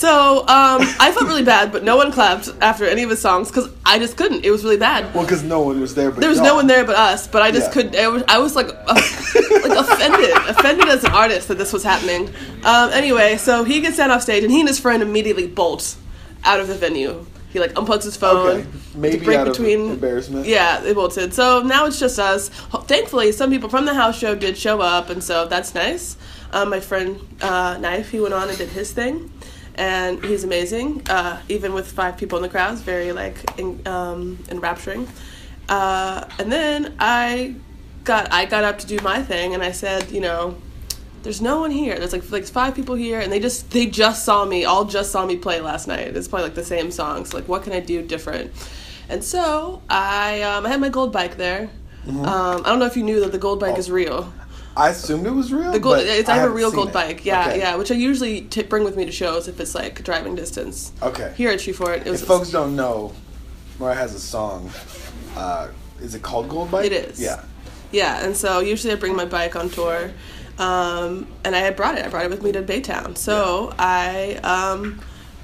So 0.04 0.40
um, 0.40 0.82
I 1.00 1.12
felt 1.12 1.26
really 1.28 1.44
bad, 1.44 1.72
but 1.72 1.82
no 1.82 1.96
one 1.96 2.12
clapped 2.12 2.50
after 2.60 2.84
any 2.84 3.02
of 3.04 3.08
his 3.08 3.22
songs 3.22 3.48
because 3.48 3.70
I 3.86 3.98
just 3.98 4.18
couldn't. 4.18 4.44
It 4.44 4.50
was 4.50 4.62
really 4.62 4.76
bad. 4.76 5.14
well, 5.14 5.24
because 5.24 5.42
no 5.42 5.60
one 5.60 5.80
was 5.80 5.94
there. 5.94 6.10
But 6.10 6.20
There 6.20 6.28
was 6.28 6.36
y'all. 6.38 6.46
no 6.48 6.54
one 6.56 6.66
there 6.66 6.84
but 6.84 6.94
us, 6.96 7.26
but 7.26 7.40
I 7.40 7.50
just 7.50 7.68
Yeah. 7.68 7.72
couldn't. 7.72 7.96
I 7.96 8.08
was, 8.08 8.22
I 8.28 8.38
was 8.38 8.54
like, 8.54 8.68
uh, 8.68 8.94
like 8.94 9.78
offended, 9.78 10.30
offended 10.48 10.88
as 10.90 11.04
an 11.04 11.12
artist 11.12 11.48
that 11.48 11.56
this 11.56 11.72
was 11.72 11.82
happening. 11.82 12.28
Um, 12.64 12.90
anyway, 12.92 13.38
so 13.38 13.64
he 13.64 13.80
gets 13.80 13.96
sent 13.96 14.12
off 14.12 14.20
stage, 14.20 14.42
and 14.44 14.52
he 14.52 14.60
and 14.60 14.68
his 14.68 14.78
friend 14.78 15.02
immediately 15.02 15.46
bolt 15.46 15.96
out 16.44 16.60
of 16.60 16.68
the 16.68 16.74
venue. 16.74 17.24
He 17.50 17.58
like 17.58 17.72
unplugs 17.72 18.02
his 18.04 18.16
phone. 18.16 18.46
Okay, 18.58 18.66
maybe 18.94 19.20
to 19.20 19.24
break 19.24 19.38
out 19.38 19.46
between 19.46 19.80
of 19.86 19.90
embarrassment. 19.92 20.44
Yeah, 20.46 20.80
they 20.80 20.92
bolted. 20.92 21.32
So 21.32 21.62
now 21.62 21.86
it's 21.86 21.98
just 21.98 22.18
us. 22.18 22.50
Thankfully, 22.50 23.32
some 23.32 23.48
people 23.50 23.70
from 23.70 23.86
the 23.86 23.94
house 23.94 24.18
show 24.18 24.34
did 24.34 24.58
show 24.58 24.82
up, 24.82 25.08
and 25.08 25.24
so 25.24 25.46
that's 25.46 25.74
nice. 25.74 26.18
Um, 26.52 26.68
my 26.70 26.78
friend 26.80 27.18
uh, 27.40 27.78
Knife, 27.80 28.10
he 28.10 28.20
went 28.20 28.34
on 28.34 28.48
and 28.48 28.56
did 28.58 28.68
his 28.68 28.92
thing, 28.92 29.30
and 29.76 30.22
he's 30.24 30.44
amazing. 30.44 31.02
Uh, 31.08 31.40
even 31.48 31.74
with 31.74 31.90
five 31.90 32.16
people 32.16 32.38
in 32.38 32.42
the 32.42 32.48
crowd, 32.48 32.72
it's 32.72 32.82
very 32.82 33.12
like 33.12 33.58
en- 33.58 33.80
um, 33.86 34.44
enrapturing. 34.50 35.08
Uh, 35.68 36.24
and 36.38 36.50
then 36.52 36.94
I 36.98 37.54
got 38.04 38.32
I 38.32 38.44
got 38.44 38.64
up 38.64 38.78
to 38.78 38.86
do 38.86 38.98
my 39.02 39.22
thing, 39.22 39.54
and 39.54 39.62
I 39.62 39.72
said, 39.72 40.10
you 40.10 40.20
know, 40.20 40.56
there's 41.22 41.40
no 41.40 41.60
one 41.60 41.70
here. 41.70 41.98
There's 41.98 42.12
like 42.12 42.30
like 42.30 42.44
five 42.44 42.74
people 42.74 42.94
here, 42.94 43.20
and 43.20 43.32
they 43.32 43.40
just 43.40 43.70
they 43.70 43.86
just 43.86 44.24
saw 44.24 44.44
me. 44.44 44.64
All 44.64 44.84
just 44.84 45.10
saw 45.10 45.24
me 45.26 45.36
play 45.36 45.60
last 45.60 45.88
night. 45.88 46.16
It's 46.16 46.28
probably 46.28 46.48
like 46.48 46.54
the 46.54 46.64
same 46.64 46.90
songs. 46.90 47.34
Like, 47.34 47.48
what 47.48 47.62
can 47.62 47.72
I 47.72 47.80
do 47.80 48.02
different? 48.02 48.52
And 49.08 49.24
so 49.24 49.82
I 49.88 50.42
um, 50.42 50.66
I 50.66 50.68
had 50.68 50.80
my 50.80 50.88
gold 50.90 51.12
bike 51.12 51.36
there. 51.36 51.70
Mm-hmm. 52.06 52.24
Um, 52.24 52.62
I 52.64 52.68
don't 52.68 52.78
know 52.78 52.86
if 52.86 52.96
you 52.96 53.02
knew 53.02 53.20
that 53.20 53.32
the 53.32 53.38
gold 53.38 53.60
bike 53.60 53.78
is 53.78 53.90
real. 53.90 54.32
I 54.76 54.90
assumed 54.90 55.26
it 55.26 55.30
was 55.30 55.52
real. 55.52 55.70
The 55.72 55.78
gold, 55.78 55.98
it's, 56.00 56.28
I 56.28 56.34
have 56.36 56.50
a 56.50 56.52
real 56.52 56.70
gold 56.72 56.88
it. 56.88 56.94
bike. 56.94 57.24
Yeah, 57.24 57.46
Okay. 57.48 57.58
yeah, 57.58 57.76
which 57.76 57.90
I 57.92 57.94
usually 57.94 58.40
t- 58.42 58.62
bring 58.62 58.82
with 58.84 58.96
me 58.96 59.04
to 59.04 59.12
shows 59.12 59.46
if 59.46 59.60
it's 59.60 59.74
like 59.74 60.02
driving 60.02 60.34
distance. 60.34 60.92
Okay. 61.02 61.32
Here 61.36 61.50
at 61.50 61.60
Treefort, 61.60 62.04
it 62.04 62.10
was 62.10 62.22
If 62.22 62.28
folks 62.28 62.50
don't 62.50 62.74
know, 62.74 63.12
Mariah 63.78 63.94
has 63.94 64.14
a 64.14 64.20
song. 64.20 64.70
Uh, 65.36 65.68
is 66.00 66.14
it 66.14 66.22
called 66.22 66.48
Gold 66.48 66.70
Bike? 66.70 66.86
It 66.86 66.92
is. 66.92 67.20
Yeah. 67.20 67.42
Yeah, 67.92 68.24
and 68.24 68.36
so 68.36 68.58
usually 68.60 68.92
I 68.92 68.96
bring 68.96 69.14
my 69.14 69.24
bike 69.24 69.54
on 69.54 69.68
tour, 69.70 70.10
um, 70.58 71.28
and 71.44 71.54
I 71.54 71.60
had 71.60 71.76
brought 71.76 71.96
it. 71.96 72.04
I 72.04 72.08
brought 72.08 72.24
it 72.24 72.30
with 72.30 72.42
me 72.42 72.50
to 72.52 72.62
Baytown. 72.62 73.16
So 73.16 73.72
I 73.78 74.34
um, 74.42 75.00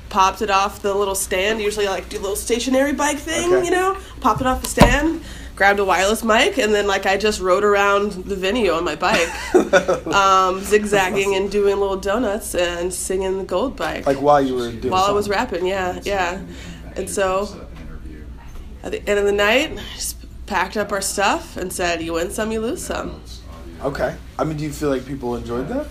popped 0.08 0.42
it 0.42 0.50
off 0.50 0.82
the 0.82 0.92
little 0.92 1.14
stand. 1.14 1.60
Usually 1.60 1.86
I 1.86 1.90
like 1.90 2.08
do 2.08 2.18
a 2.18 2.20
little 2.20 2.34
stationary 2.36 2.92
bike 2.92 3.18
thing, 3.18 3.52
Okay. 3.52 3.64
you 3.64 3.70
know. 3.70 3.96
Pop 4.20 4.40
it 4.40 4.46
off 4.48 4.62
the 4.62 4.68
stand, 4.68 5.22
grabbed 5.60 5.78
a 5.78 5.84
wireless 5.84 6.24
mic, 6.24 6.56
and 6.56 6.72
then 6.72 6.86
like 6.86 7.04
I 7.04 7.18
just 7.18 7.38
rode 7.38 7.64
around 7.64 8.12
the 8.12 8.34
venue 8.34 8.70
on 8.70 8.82
my 8.82 8.94
bike, 8.94 9.28
um, 10.06 10.62
zigzagging 10.62 11.34
and 11.36 11.50
doing 11.50 11.78
little 11.78 11.98
donuts 11.98 12.54
and 12.54 12.94
singing 12.94 13.36
the 13.36 13.44
Gold 13.44 13.76
Bike 13.76 14.06
Like 14.06 14.22
while 14.22 14.40
you 14.40 14.54
were 14.54 14.72
doing. 14.72 14.90
while 14.90 15.04
I 15.04 15.10
was 15.10 15.28
rapping. 15.28 15.66
Yeah, 15.66 16.00
yeah. 16.02 16.40
And 16.96 17.10
so 17.10 17.68
at 18.82 18.92
the 18.92 19.06
end 19.06 19.18
of 19.18 19.26
the 19.26 19.32
night, 19.32 19.78
just 19.92 20.16
packed 20.46 20.78
up 20.78 20.92
our 20.92 21.02
stuff 21.02 21.58
and 21.58 21.70
said, 21.70 22.00
"You 22.00 22.14
win 22.14 22.30
some, 22.30 22.50
you 22.52 22.62
lose 22.62 22.82
some." 22.82 23.20
Okay. 23.82 24.16
I 24.38 24.44
mean, 24.44 24.56
do 24.56 24.64
you 24.64 24.72
feel 24.72 24.88
like 24.88 25.04
people 25.04 25.36
enjoyed 25.36 25.68
that? 25.68 25.88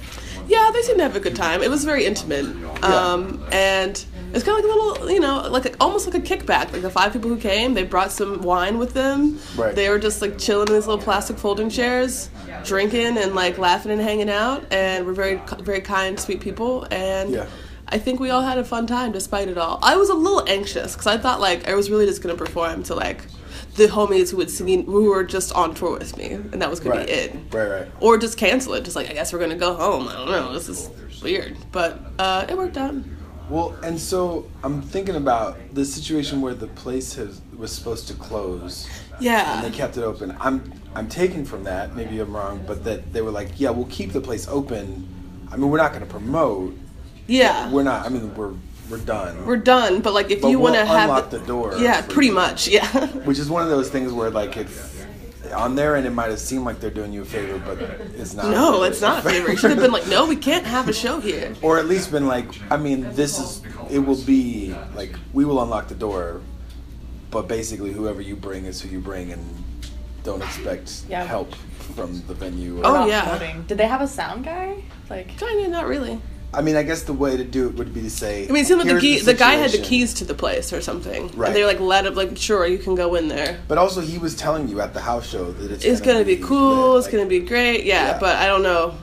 Yeah, 0.47 0.71
they 0.73 0.81
seemed 0.81 0.97
to 0.97 1.03
have 1.03 1.15
a 1.15 1.19
good 1.19 1.35
time. 1.35 1.61
It 1.61 1.69
was 1.69 1.85
very 1.85 2.05
intimate, 2.05 2.47
um, 2.83 3.45
and 3.51 4.03
it's 4.33 4.43
kind 4.43 4.57
of 4.59 4.63
like 4.65 4.73
a 4.73 4.77
little, 4.79 5.11
you 5.11 5.19
know, 5.19 5.47
like 5.49 5.65
a, 5.65 5.71
almost 5.81 6.07
like 6.11 6.15
a 6.15 6.25
kickback. 6.25 6.71
Like 6.71 6.81
the 6.81 6.89
five 6.89 7.13
people 7.13 7.29
who 7.29 7.37
came, 7.37 7.73
they 7.73 7.83
brought 7.83 8.11
some 8.11 8.41
wine 8.41 8.77
with 8.77 8.93
them. 8.93 9.39
Right. 9.57 9.73
They 9.75 9.89
were 9.89 9.99
just 9.99 10.21
like 10.21 10.37
chilling 10.37 10.67
in 10.67 10.73
these 10.75 10.87
little 10.87 11.01
plastic 11.03 11.37
folding 11.37 11.69
chairs, 11.69 12.29
drinking 12.63 13.17
and 13.17 13.35
like 13.35 13.57
laughing 13.57 13.91
and 13.91 14.01
hanging 14.01 14.29
out, 14.29 14.63
and 14.71 15.05
we're 15.05 15.13
very, 15.13 15.41
very 15.61 15.81
kind, 15.81 16.19
sweet 16.19 16.39
people. 16.41 16.85
And 16.91 17.31
Yeah. 17.31 17.45
I 17.91 17.97
think 17.97 18.19
we 18.19 18.29
all 18.29 18.43
had 18.43 18.59
a 18.59 18.63
fun 18.63 18.85
time 18.85 19.11
despite 19.11 19.47
it 19.47 19.57
all. 19.57 19.79
I 19.81 19.95
was 19.97 20.09
a 20.09 20.13
little 20.13 20.47
anxious 20.47 20.93
because 20.93 21.07
I 21.07 21.17
thought 21.17 21.39
like 21.39 21.67
I 21.67 21.73
was 21.73 21.89
really 21.89 22.05
just 22.05 22.21
gonna 22.21 22.35
perform 22.35 22.83
to 22.83 22.93
like 22.95 23.23
the 23.77 23.85
homies 23.87 24.29
who 24.29 24.37
would 24.37 24.51
sing, 24.51 24.85
who 24.85 25.05
were 25.09 25.23
just 25.23 25.51
on 25.53 25.73
tour 25.73 25.97
with 25.97 26.15
me, 26.17 26.31
and 26.33 26.61
that 26.61 26.69
was 26.69 26.79
gonna 26.79 26.97
Right. 26.97 27.07
be 27.07 27.13
it 27.13 27.35
Right. 27.51 27.67
Right. 27.67 27.87
or 27.99 28.17
just 28.19 28.37
cancel 28.37 28.73
it. 28.75 28.83
Just 28.83 28.95
like 28.95 29.09
I 29.09 29.13
guess 29.13 29.33
we're 29.33 29.39
gonna 29.39 29.55
go 29.55 29.73
home. 29.73 30.07
I 30.07 30.13
don't 30.13 30.29
know. 30.29 30.53
This 30.53 30.69
is 30.69 30.89
weird, 31.23 31.55
but 31.71 31.99
uh, 32.19 32.45
it 32.47 32.55
worked 32.55 32.77
out. 32.77 32.93
Well, 33.49 33.75
and 33.83 33.99
so 33.99 34.49
I'm 34.63 34.81
thinking 34.81 35.15
about 35.15 35.57
the 35.73 35.83
situation 35.83 36.39
where 36.41 36.53
the 36.53 36.67
place 36.67 37.13
has 37.15 37.41
was 37.57 37.71
supposed 37.71 38.07
to 38.07 38.13
close 38.13 38.87
Yeah. 39.19 39.55
and 39.55 39.65
they 39.65 39.75
kept 39.75 39.97
it 39.97 40.03
open. 40.03 40.35
I'm 40.39 40.71
I'm 40.95 41.07
taking 41.09 41.45
from 41.45 41.63
that, 41.65 41.95
maybe 41.95 42.19
I'm 42.19 42.35
wrong, 42.35 42.63
but 42.65 42.83
that 42.83 43.11
they 43.13 43.21
were 43.21 43.31
like, 43.31 43.59
yeah, 43.59 43.69
we'll 43.71 43.85
keep 43.87 44.11
the 44.13 44.21
place 44.21 44.47
open. 44.47 45.07
I 45.51 45.57
mean, 45.57 45.69
we're 45.69 45.77
not 45.77 45.91
going 45.93 46.03
to 46.05 46.09
promote. 46.09 46.75
yeah. 47.27 47.69
We're 47.71 47.83
not. 47.83 48.05
I 48.05 48.09
mean, 48.09 48.33
we're 48.35 48.53
we're 48.89 48.97
done. 48.97 49.45
We're 49.45 49.57
done, 49.57 50.01
but 50.01 50.13
like 50.13 50.31
if 50.31 50.41
But 50.41 50.49
you 50.49 50.59
we'll 50.59 50.73
want 50.73 50.81
to 50.81 50.85
have 50.85 51.09
unlock 51.09 51.29
the 51.29 51.39
door 51.39 51.75
yeah, 51.77 52.01
pretty 52.01 52.31
much, 52.31 52.67
yeah, 52.67 52.87
which 53.27 53.37
is 53.37 53.47
one 53.49 53.61
of 53.61 53.69
those 53.69 53.87
things 53.89 54.11
where 54.11 54.31
like 54.31 54.57
it's 54.57 54.88
on 55.53 55.75
their 55.75 55.95
end, 55.95 56.05
it 56.05 56.11
might 56.11 56.29
have 56.29 56.39
seemed 56.39 56.65
like 56.65 56.79
they're 56.79 56.89
doing 56.91 57.11
you 57.13 57.21
a 57.21 57.25
favor, 57.25 57.59
but 57.65 57.79
it's 58.19 58.33
not. 58.33 58.45
No, 58.51 58.83
it's 58.83 59.01
not 59.01 59.19
a 59.25 59.29
favor. 59.29 59.49
It 59.51 59.57
should 59.59 59.71
have 59.71 59.79
been 59.79 59.91
like, 59.91 60.07
no, 60.07 60.25
we 60.27 60.35
can't 60.35 60.65
have 60.65 60.87
a 60.89 60.93
show 60.93 61.19
here. 61.19 61.53
or 61.61 61.77
at 61.79 61.87
least 61.87 62.11
been 62.11 62.27
like, 62.27 62.47
I 62.71 62.77
mean, 62.77 63.13
this 63.13 63.39
is. 63.39 63.61
It 63.89 63.99
will 63.99 64.21
be 64.23 64.75
like 64.95 65.15
we 65.33 65.45
will 65.45 65.61
unlock 65.63 65.87
the 65.87 65.95
door, 65.95 66.41
but 67.31 67.47
basically, 67.47 67.91
whoever 67.91 68.21
you 68.21 68.35
bring 68.35 68.65
is 68.65 68.81
who 68.81 68.89
you 68.89 68.99
bring, 68.99 69.31
and 69.31 69.43
don't 70.23 70.41
expect 70.43 71.03
Yeah. 71.09 71.23
help 71.25 71.55
from 71.95 72.21
the 72.27 72.33
venue. 72.33 72.79
Or, 72.79 72.85
Oh, 72.87 72.93
Not 72.93 73.07
yeah. 73.09 73.25
floating. 73.25 73.63
Did 73.63 73.77
they 73.79 73.87
have 73.87 74.01
a 74.01 74.07
sound 74.07 74.45
guy? 74.45 74.83
Like, 75.09 75.35
Kind 75.39 75.65
of, 75.65 75.71
not 75.71 75.87
really. 75.87 76.19
I 76.51 76.61
mean, 76.61 76.75
I 76.75 76.81
guess 76.83 77.03
the 77.03 77.13
way 77.13 77.37
to 77.37 77.43
do 77.43 77.67
it 77.67 77.75
would 77.75 77.93
be 77.93 78.01
to 78.01 78.09
say. 78.09 78.47
I 78.47 78.51
mean, 78.51 78.63
it 78.63 78.67
seemed 78.67 78.79
like 78.83 78.91
the, 78.93 78.99
key, 78.99 79.19
the, 79.19 79.35
guy 79.35 79.53
had 79.53 79.69
the 79.71 79.77
keys 79.77 80.15
to 80.15 80.25
the 80.25 80.33
place 80.33 80.73
or 80.73 80.81
something. 80.81 81.27
Right. 81.37 81.47
And 81.47 81.55
they 81.55 81.63
like 81.63 81.79
let 81.79 82.07
him, 82.07 82.15
like, 82.15 82.35
sure, 82.37 82.65
you 82.65 82.79
can 82.79 82.95
go 82.95 83.13
in 83.15 83.27
there. 83.27 83.59
But 83.67 83.77
also, 83.77 84.01
he 84.01 84.17
was 84.17 84.35
telling 84.35 84.67
you 84.67 84.81
at 84.81 84.95
the 84.95 85.01
house 85.01 85.29
show 85.29 85.51
that 85.51 85.71
it's. 85.71 85.85
It's 85.85 86.01
gonna 86.01 86.25
be 86.25 86.37
cool. 86.37 86.93
lit, 86.93 87.05
It's 87.05 87.11
gonna 87.13 87.27
be 87.27 87.39
great. 87.39 87.83
Yeah, 87.85 88.07
Yeah. 88.13 88.19
but 88.19 88.35
I 88.37 88.47
don't 88.47 88.63
know. 88.63 88.95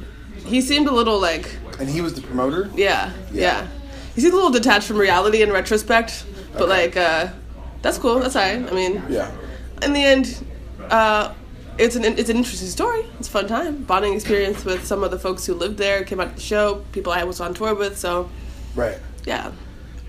He 0.44 0.60
seemed 0.60 0.88
a 0.88 0.92
little 0.92 1.20
like, 1.20 1.56
And 1.78 1.88
he 1.88 2.00
was 2.00 2.14
the 2.14 2.20
promoter. 2.22 2.68
yeah, 2.74 3.12
Yeah. 3.32 3.40
yeah. 3.42 3.66
He 4.16 4.20
seemed 4.22 4.32
a 4.32 4.36
little 4.36 4.50
detached 4.50 4.88
from 4.88 4.96
reality 4.98 5.42
in 5.42 5.52
retrospect. 5.52 6.24
But 6.52 6.62
Okay. 6.62 6.82
like, 6.84 6.96
uh, 6.96 7.28
that's 7.82 7.98
cool. 7.98 8.18
That's 8.18 8.34
alright. 8.34 8.66
I 8.68 8.74
mean, 8.74 9.02
Yeah. 9.08 9.30
in 9.82 9.92
the 9.92 10.02
end, 10.02 10.36
uh, 10.90 11.30
it's 11.78 11.97
an 11.97 12.04
it's 12.04 12.28
an 12.30 12.37
interesting 12.37 12.68
story. 12.68 13.04
It's 13.18 13.28
a 13.28 13.30
fun 13.30 13.47
time, 13.47 13.85
bonding 13.85 14.14
experience 14.14 14.64
with 14.64 14.85
some 14.87 15.02
of 15.04 15.11
the 15.11 15.18
folks 15.18 15.47
who 15.47 15.54
lived 15.54 15.78
there, 15.78 16.04
came 16.04 16.21
out 16.21 16.30
to 16.30 16.35
the 16.37 16.40
show, 16.40 16.85
people 16.92 17.12
I 17.12 17.25
was 17.25 17.40
on 17.40 17.54
tour 17.54 17.75
with. 17.75 17.99
So 17.99 18.28
Right. 18.75 18.99
yeah, 19.25 19.52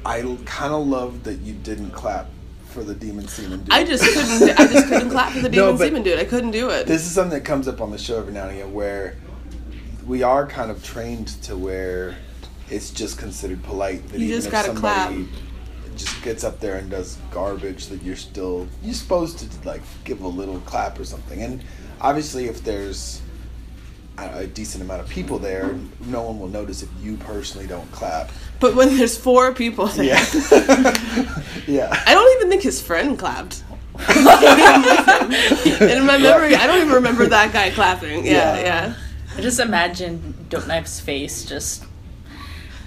I 0.05 0.21
kind 0.45 0.73
of 0.73 0.85
love 0.87 1.23
that 1.23 1.39
you 1.39 1.53
didn't 1.53 1.91
clap 1.91 2.27
for 2.69 2.83
the 2.83 2.93
demon 2.93 3.27
semen. 3.27 3.59
Dude. 3.63 3.73
I 3.73 3.83
just 3.83 4.03
couldn't. 4.03 4.59
I 4.59 4.67
just 4.67 4.87
couldn't 4.87 5.09
clap 5.09 5.31
for 5.33 5.39
the 5.41 5.49
demon 5.57 5.77
but- 5.77 5.85
semen 5.85 6.03
dude. 6.03 6.19
I 6.19 6.25
couldn't 6.25 6.51
do 6.51 6.69
it. 6.69 6.85
This 6.87 7.05
is 7.05 7.11
something 7.11 7.37
that 7.37 7.45
comes 7.45 7.67
up 7.67 7.81
on 7.81 7.91
the 7.91 7.97
show 7.97 8.17
every 8.19 8.33
now 8.33 8.43
and 8.47 8.57
again 8.57 8.73
where 8.73 9.15
we 10.05 10.23
are 10.23 10.47
kind 10.47 10.71
of 10.71 10.83
trained 10.83 11.27
to 11.43 11.57
where 11.57 12.15
it's 12.69 12.91
just 12.91 13.17
considered 13.17 13.63
polite 13.63 14.07
that 14.09 14.19
You 14.19 14.27
even 14.27 14.41
just 14.41 14.53
if 14.53 14.65
somebody 14.65 15.27
just 15.97 16.21
gets 16.23 16.43
up 16.43 16.59
there 16.59 16.75
and 16.77 16.89
does 16.89 17.17
garbage 17.31 17.87
that 17.87 18.01
you're 18.03 18.15
still 18.15 18.67
you're 18.83 18.93
supposed 18.93 19.39
to 19.39 19.67
like 19.67 19.81
give 20.03 20.21
a 20.21 20.27
little 20.27 20.59
clap 20.61 20.99
or 20.99 21.05
something. 21.05 21.41
And 21.41 21.63
obviously 22.01 22.45
if 22.45 22.63
there's 22.63 23.21
a 24.17 24.39
a 24.39 24.47
decent 24.47 24.83
amount 24.83 25.01
of 25.01 25.09
people 25.09 25.37
there, 25.39 25.75
no 26.05 26.23
one 26.23 26.39
will 26.39 26.47
notice 26.47 26.81
if 26.83 26.89
you 27.01 27.17
personally 27.17 27.67
don't 27.67 27.89
clap. 27.91 28.29
but 28.59 28.73
when 28.75 28.95
there's 28.97 29.17
four 29.17 29.53
people 29.53 29.85
there, 29.87 30.05
Yeah. 30.05 30.25
yeah. 31.67 32.03
I 32.07 32.13
don't 32.15 32.37
even 32.37 32.49
think 32.49 32.63
his 32.63 32.81
friend 32.81 33.17
clapped. 33.19 33.63
in 33.97 34.05
my 36.05 36.17
memory, 36.19 36.55
I 36.55 36.65
don't 36.67 36.77
even 36.81 36.93
remember 36.93 37.25
that 37.27 37.51
guy 37.53 37.69
clapping. 37.71 38.25
Yeah, 38.25 38.55
Yeah. 38.55 38.61
yeah. 38.61 38.93
I 39.35 39.41
just 39.41 39.59
imagine 39.59 40.45
Dope 40.49 40.67
Knife's 40.67 40.99
face 40.99 41.45
just. 41.45 41.83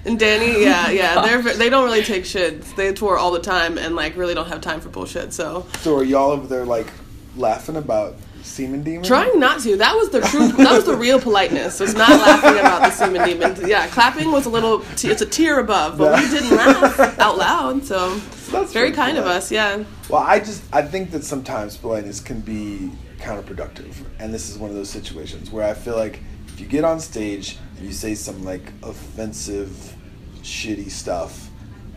And 0.05 0.19
Danny, 0.19 0.63
yeah, 0.63 0.89
yeah, 0.91 1.21
they're 1.21 1.41
they 1.41 1.69
don't 1.69 1.83
really 1.83 2.03
take 2.03 2.25
shit. 2.25 2.61
They 2.75 2.93
tour 2.93 3.17
all 3.17 3.31
the 3.31 3.39
time 3.39 3.77
and 3.77 3.95
like 3.95 4.15
really 4.15 4.33
don't 4.33 4.47
have 4.47 4.61
time 4.61 4.81
for 4.81 4.89
bullshit. 4.89 5.33
So 5.33 5.65
So 5.79 5.95
are 5.97 6.03
y'all 6.03 6.31
over 6.31 6.47
there 6.47 6.65
like 6.65 6.87
laughing 7.35 7.75
about 7.77 8.15
semen 8.41 8.83
demon? 8.83 9.03
trying 9.03 9.39
not 9.39 9.59
to. 9.61 9.77
That 9.77 9.95
was 9.95 10.09
the 10.09 10.21
true. 10.21 10.47
That 10.53 10.71
was 10.71 10.85
the 10.85 10.95
real 10.95 11.19
politeness. 11.19 11.79
Was 11.79 11.93
not 11.93 12.09
laughing 12.09 12.59
about 12.59 12.81
the 12.81 12.91
semen 12.91 13.27
demon. 13.27 13.55
Yeah, 13.67 13.87
clapping 13.87 14.31
was 14.31 14.45
a 14.45 14.49
little. 14.49 14.79
T- 14.95 15.09
it's 15.09 15.21
a 15.21 15.25
tier 15.25 15.59
above, 15.59 15.97
but 15.97 16.19
we 16.19 16.29
didn't 16.29 16.55
laugh 16.57 17.19
out 17.19 17.37
loud. 17.37 17.83
So 17.85 18.15
That's 18.51 18.73
very 18.73 18.87
pretty 18.87 18.95
kind 18.95 19.17
of 19.17 19.25
us. 19.25 19.51
Yeah. 19.51 19.83
Well, 20.09 20.23
I 20.23 20.39
just 20.39 20.63
I 20.73 20.81
think 20.81 21.11
that 21.11 21.23
sometimes 21.23 21.77
politeness 21.77 22.19
can 22.19 22.41
be 22.41 22.91
counterproductive, 23.19 23.93
and 24.19 24.33
this 24.33 24.49
is 24.49 24.57
one 24.57 24.69
of 24.71 24.75
those 24.75 24.89
situations 24.89 25.51
where 25.51 25.65
I 25.67 25.73
feel 25.75 25.95
like 25.95 26.19
if 26.47 26.59
you 26.59 26.65
get 26.65 26.83
on 26.83 26.99
stage 26.99 27.57
and 27.70 27.70
you 27.83 27.91
say 27.91 28.15
some 28.15 28.43
like 28.43 28.71
offensive, 28.83 29.95
shitty 30.43 30.89
stuff, 30.91 31.49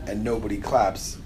and 0.06 0.22
nobody 0.24 0.58
claps, 0.58 1.18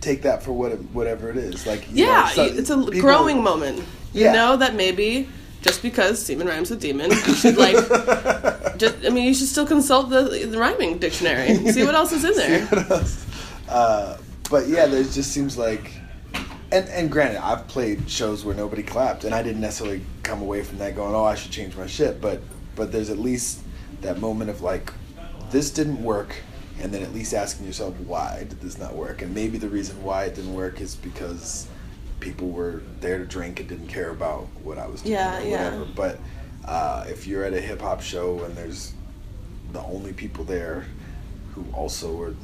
take 0.00 0.22
that 0.22 0.42
for 0.42 0.52
what 0.52 0.72
it, 0.72 0.78
whatever 0.92 1.30
it 1.30 1.36
is. 1.36 1.66
Like 1.66 1.86
Yeah, 1.92 2.22
know, 2.22 2.32
so- 2.34 2.44
it's 2.44 2.70
a 2.70 2.76
people- 2.76 3.00
growing 3.00 3.42
moment. 3.42 3.78
You 4.12 4.24
Yeah. 4.24 4.32
know 4.32 4.56
that 4.56 4.74
maybe 4.74 5.28
just 5.62 5.82
because 5.82 6.24
semen 6.24 6.46
rhymes 6.46 6.70
with 6.70 6.80
demon, 6.80 7.10
you 7.10 7.34
should 7.34 7.56
like. 7.56 7.76
just, 8.78 8.94
I 9.04 9.08
mean, 9.10 9.24
you 9.24 9.34
should 9.34 9.48
still 9.48 9.66
consult 9.66 10.10
the, 10.10 10.22
the 10.48 10.58
rhyming 10.58 10.98
dictionary. 10.98 11.54
See 11.72 11.84
what 11.84 11.94
else 11.94 12.12
is 12.12 12.24
in 12.24 12.34
there. 12.36 13.04
uh, 13.68 14.16
but 14.48 14.68
yeah, 14.68 14.86
there 14.86 15.02
just 15.02 15.32
seems 15.32 15.58
like, 15.58 15.90
and 16.72 16.88
and 16.88 17.10
granted, 17.10 17.44
I've 17.44 17.66
played 17.68 18.08
shows 18.08 18.44
where 18.44 18.54
nobody 18.54 18.82
clapped, 18.82 19.24
and 19.24 19.34
I 19.34 19.42
didn't 19.42 19.60
necessarily 19.60 20.02
come 20.22 20.40
away 20.40 20.62
from 20.62 20.78
that 20.78 20.94
going, 20.94 21.14
"Oh, 21.14 21.24
I 21.24 21.34
should 21.34 21.50
change 21.50 21.76
my 21.76 21.86
shit." 21.86 22.20
But 22.20 22.40
but 22.76 22.92
there's 22.92 23.10
at 23.10 23.18
least 23.18 23.60
that 24.02 24.20
moment 24.20 24.50
of 24.50 24.62
like, 24.62 24.92
this 25.50 25.70
didn't 25.70 26.02
work, 26.02 26.36
and 26.80 26.92
then 26.92 27.02
at 27.02 27.12
least 27.12 27.34
asking 27.34 27.66
yourself, 27.66 27.98
why 28.00 28.44
did 28.48 28.60
this 28.60 28.78
not 28.78 28.94
work? 28.94 29.22
And 29.22 29.34
maybe 29.34 29.58
the 29.58 29.68
reason 29.68 30.02
why 30.02 30.24
it 30.24 30.34
didn't 30.36 30.54
work 30.54 30.80
is 30.80 30.94
because 30.94 31.66
people 32.20 32.50
were 32.50 32.82
there 33.00 33.18
to 33.18 33.24
drink 33.24 33.60
and 33.60 33.68
didn't 33.68 33.88
care 33.88 34.10
about 34.10 34.44
what 34.62 34.78
I 34.78 34.86
was 34.86 35.02
doing 35.02 35.14
Yeah, 35.14 35.38
or 35.38 35.42
yeah. 35.42 35.64
whatever. 35.64 35.84
But 35.96 36.20
uh, 36.64 37.04
if 37.08 37.26
you're 37.26 37.44
at 37.44 37.54
a 37.54 37.60
hip 37.60 37.80
hop 37.80 38.00
show 38.02 38.44
and 38.44 38.54
there's 38.56 38.92
the 39.72 39.82
only 39.82 40.12
people 40.12 40.44
there 40.44 40.86
who 41.54 41.64
also 41.72 42.20
are 42.22 42.34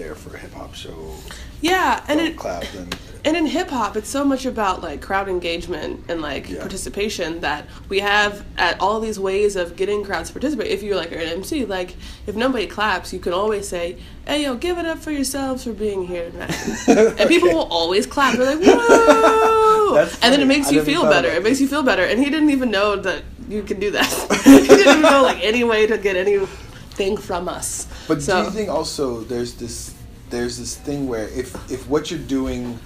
there 0.00 0.14
for 0.14 0.34
a 0.34 0.38
hip 0.38 0.52
hop 0.54 0.74
show 0.74 1.14
Yeah, 1.60 2.02
and 2.08 2.20
it, 2.20 2.36
clap 2.36 2.64
then 2.72 2.88
And 3.22 3.36
in 3.36 3.44
hip 3.44 3.68
hop, 3.68 3.96
it's 3.98 4.08
so 4.08 4.24
much 4.24 4.46
about 4.46 4.80
like 4.82 5.02
crowd 5.02 5.28
engagement 5.28 6.04
and 6.08 6.22
like 6.22 6.48
Yeah. 6.48 6.60
participation 6.60 7.40
that 7.40 7.66
we 7.90 8.00
have 8.00 8.44
at 8.56 8.80
all 8.80 8.98
these 8.98 9.20
ways 9.20 9.56
of 9.56 9.76
getting 9.76 10.02
crowds 10.02 10.28
to 10.30 10.32
participate. 10.32 10.68
If 10.68 10.82
you're 10.82 10.96
like 10.96 11.12
an 11.12 11.20
MC, 11.20 11.66
like 11.66 11.96
if 12.26 12.34
nobody 12.34 12.66
claps, 12.66 13.12
you 13.12 13.18
can 13.18 13.34
always 13.34 13.68
say, 13.68 13.98
"Hey, 14.26 14.44
yo, 14.44 14.54
give 14.54 14.78
it 14.78 14.86
up 14.86 15.00
for 15.00 15.10
yourselves 15.10 15.64
for 15.64 15.74
being 15.74 16.06
here 16.06 16.30
tonight," 16.30 16.56
and 17.18 17.28
people 17.28 17.50
will 17.50 17.68
always 17.80 18.06
clap. 18.06 18.38
They're 18.38 18.56
like, 18.56 18.64
"Whoa!" 18.66 20.08
And 20.22 20.32
then 20.32 20.40
it 20.40 20.46
makes 20.46 20.68
I 20.68 20.76
you 20.76 20.82
feel 20.82 21.02
better. 21.02 21.28
It 21.28 21.42
makes 21.42 21.60
you 21.60 21.68
feel 21.68 21.82
better. 21.82 22.04
And 22.04 22.18
he 22.18 22.30
didn't 22.30 22.50
even 22.50 22.70
know 22.70 22.96
that 22.96 23.22
you 23.50 23.62
can 23.62 23.78
do 23.78 23.90
that. 23.90 24.06
he 24.44 24.66
didn't 24.66 24.80
even 24.98 25.02
know 25.02 25.22
like 25.22 25.44
any 25.44 25.62
way 25.62 25.86
to 25.86 25.98
get 25.98 26.16
anything 27.00 27.16
from 27.16 27.48
us. 27.48 27.86
but 28.08 28.22
so, 28.22 28.40
do 28.40 28.46
you 28.46 28.50
think 28.50 28.68
also 28.68 29.20
there's 29.20 29.54
this 29.54 29.94
there's 30.30 30.58
this 30.58 30.76
thing 30.76 31.08
where 31.08 31.28
if 31.28 31.54
if 31.70 31.88
what 31.88 32.10
you're 32.10 32.20
doing 32.20 32.78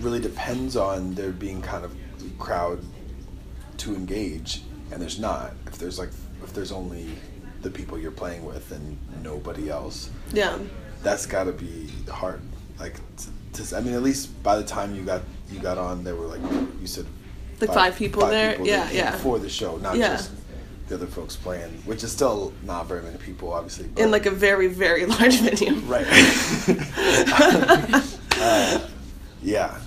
really 0.00 0.20
depends 0.20 0.76
on 0.76 1.14
there 1.14 1.30
being 1.30 1.62
kind 1.62 1.84
of 1.84 1.94
crowd 2.38 2.80
to 3.78 3.94
engage 3.94 4.62
and 4.92 5.00
there's 5.00 5.18
not 5.18 5.52
if 5.66 5.78
there's 5.78 5.98
like 5.98 6.10
if 6.42 6.52
there's 6.52 6.72
only 6.72 7.06
the 7.62 7.70
people 7.70 7.98
you're 7.98 8.10
playing 8.10 8.44
with 8.44 8.70
and 8.72 8.98
nobody 9.22 9.70
else 9.70 10.10
yeah. 10.32 10.58
that's 11.02 11.26
got 11.26 11.44
to 11.44 11.52
be 11.52 11.88
hard 12.10 12.40
like 12.78 12.94
to, 13.52 13.64
to, 13.64 13.76
i 13.76 13.80
mean 13.80 13.94
at 13.94 14.02
least 14.02 14.42
by 14.42 14.56
the 14.56 14.64
time 14.64 14.94
you 14.94 15.02
got 15.02 15.22
you 15.50 15.58
got 15.60 15.78
on 15.78 16.04
there 16.04 16.14
were 16.16 16.26
like 16.26 16.40
you 16.80 16.86
said 16.86 17.06
Like 17.60 17.72
five 17.72 17.96
people 17.96 18.26
there? 18.26 18.56
that 18.56 18.66
Yeah, 18.66 18.90
yeah. 18.90 19.16
for 19.18 19.38
the 19.38 19.48
show 19.48 19.76
not 19.78 19.96
Yeah. 19.96 20.16
just 20.16 20.30
the 20.88 20.94
other 20.96 21.06
folks 21.06 21.34
playing 21.36 21.70
which 21.86 22.02
is 22.04 22.12
still 22.12 22.52
not 22.64 22.86
very 22.86 23.02
many 23.02 23.16
people 23.18 23.52
obviously 23.52 23.86
but- 23.88 24.02
In 24.02 24.10
like 24.10 24.26
a 24.26 24.30
very 24.30 24.66
very 24.68 25.06
large 25.14 25.40
venue. 25.40 25.74
right 25.86 26.06
Uh, 28.40 28.80
yeah 29.42 29.78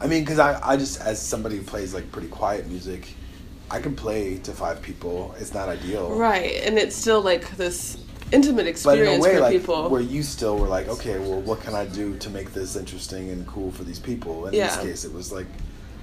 i 0.00 0.06
mean 0.06 0.22
because 0.24 0.38
I, 0.38 0.58
I 0.66 0.76
just 0.78 1.00
as 1.02 1.20
somebody 1.20 1.56
who 1.58 1.62
plays 1.62 1.92
like 1.92 2.10
pretty 2.10 2.28
quiet 2.28 2.66
music 2.66 3.14
i 3.70 3.78
can 3.80 3.94
play 3.94 4.38
to 4.38 4.52
five 4.52 4.80
people 4.80 5.34
it's 5.38 5.52
not 5.52 5.68
ideal 5.68 6.10
Right, 6.10 6.62
and 6.64 6.78
it's 6.78 6.96
still 6.96 7.20
like 7.20 7.50
this 7.58 7.98
intimate 8.32 8.56
but 8.56 8.60
in 8.62 8.66
a 8.66 8.70
experience 8.70 9.22
way 9.22 9.34
for 9.34 9.40
like 9.40 9.52
people. 9.52 9.90
where 9.90 10.00
you 10.00 10.22
still 10.22 10.56
were 10.56 10.66
like 10.68 10.88
okay 10.88 11.18
well 11.18 11.40
what 11.42 11.60
can 11.60 11.74
i 11.74 11.84
do 11.84 12.16
to 12.16 12.30
make 12.30 12.52
this 12.54 12.76
interesting 12.76 13.28
and 13.30 13.46
cool 13.46 13.70
for 13.70 13.84
these 13.84 13.98
people 13.98 14.46
in 14.46 14.54
Yeah. 14.54 14.68
this 14.68 14.76
case 14.78 15.04
it 15.04 15.12
was 15.12 15.30
like 15.30 15.46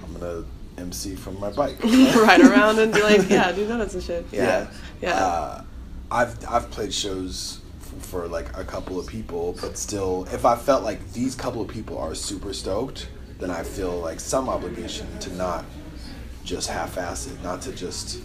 i'm 0.03 0.13
gonna 0.13 0.43
mc 0.79 1.15
from 1.15 1.39
my 1.39 1.51
bike 1.51 1.81
ride 1.83 2.41
around 2.41 2.79
and 2.79 2.93
be 2.93 3.01
like, 3.01 3.29
yeah, 3.29 3.51
do 3.51 3.65
that 3.65 3.69
donuts 3.74 3.93
and 3.93 4.03
shit. 4.03 4.25
yeah 4.31 4.67
Yeah. 5.01 5.13
Uh, 5.15 5.63
i've 6.12 6.38
i've 6.50 6.71
played 6.71 6.93
shows 6.93 7.59
f- 7.81 8.05
for 8.05 8.27
like 8.27 8.55
a 8.57 8.63
couple 8.63 9.00
of 9.00 9.05
people 9.07 9.55
but 9.62 9.77
still 9.77 10.27
if 10.31 10.43
i 10.45 10.55
felt 10.55 10.83
like 10.83 11.00
these 11.13 11.36
couple 11.36 11.62
of 11.62 11.67
people 11.67 11.98
are 11.98 12.15
super 12.15 12.53
stoked 12.53 13.09
then 13.39 13.51
i 13.51 13.62
feel 13.63 14.00
like 14.00 14.19
some 14.19 14.50
obligation 14.50 15.07
to 15.19 15.33
not 15.36 15.65
just 16.43 16.67
half-ass 16.69 17.27
it 17.27 17.41
not 17.43 17.62
to 17.62 17.71
just 17.74 18.19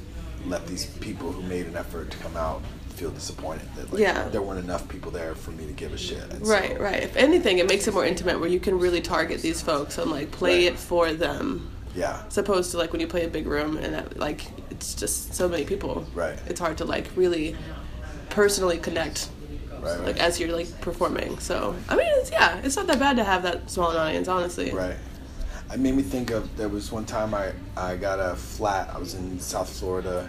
let 0.46 0.66
these 0.66 0.86
people 0.86 1.30
who 1.32 1.42
made 1.42 1.66
an 1.66 1.76
effort 1.76 2.10
to 2.10 2.16
come 2.18 2.36
out 2.36 2.62
feel 2.90 3.10
disappointed 3.10 3.66
that 3.76 3.90
like 3.92 4.00
Yeah. 4.00 4.28
there 4.28 4.40
weren't 4.40 4.62
enough 4.64 4.88
people 4.88 5.10
there 5.10 5.34
for 5.34 5.50
me 5.50 5.66
to 5.66 5.72
give 5.72 5.92
a 5.92 5.98
shit 5.98 6.22
And 6.32 6.46
so- 6.46 6.52
right, 6.52 6.78
right. 6.80 7.02
If 7.02 7.16
anything, 7.16 7.58
it 7.58 7.66
makes 7.66 7.88
it 7.88 7.92
more 7.94 8.04
intimate 8.06 8.38
where 8.38 8.48
you 8.48 8.60
can 8.60 8.78
really 8.78 9.00
target 9.00 9.42
these 9.42 9.60
folks 9.60 9.98
and 9.98 10.10
like 10.12 10.30
play 10.30 10.64
Right. 10.66 10.72
it 10.74 10.78
for 10.78 11.12
them. 11.12 11.68
Yeah 11.94 12.22
As 12.26 12.38
opposed 12.38 12.70
to 12.72 12.78
like 12.78 12.92
when 12.92 13.00
you 13.00 13.06
play 13.06 13.24
a 13.24 13.28
big 13.28 13.46
room 13.46 13.76
and 13.76 13.94
uh, 13.94 14.02
like 14.16 14.46
it's 14.70 14.94
just 14.94 15.34
so 15.34 15.48
many 15.48 15.64
people. 15.64 16.06
Right. 16.14 16.38
It's 16.46 16.60
hard 16.60 16.78
to 16.78 16.84
like 16.84 17.08
really 17.16 17.56
personally 18.30 18.78
connect 18.78 19.28
right 19.70 19.82
right 19.82 20.00
like 20.06 20.20
as 20.20 20.40
you're 20.40 20.52
like 20.52 20.80
performing. 20.80 21.38
So 21.38 21.74
I 21.88 21.96
mean, 21.96 22.08
it's 22.10 22.30
yeah, 22.30 22.60
it's 22.64 22.76
not 22.76 22.86
that 22.88 22.98
bad 22.98 23.16
to 23.16 23.24
have 23.24 23.42
that 23.44 23.70
small 23.70 23.90
an 23.90 23.96
audience, 23.96 24.28
honestly. 24.28 24.70
Right. 24.72 24.96
it 25.72 25.80
made 25.80 25.94
me 25.94 26.02
think 26.02 26.30
of 26.30 26.56
there 26.56 26.68
was 26.68 26.90
one 26.90 27.04
time 27.04 27.34
I 27.34 27.52
I 27.76 27.96
got 27.96 28.18
a 28.18 28.34
flat. 28.36 28.90
I 28.94 28.98
was 28.98 29.14
in 29.14 29.38
South 29.40 29.68
Florida, 29.68 30.28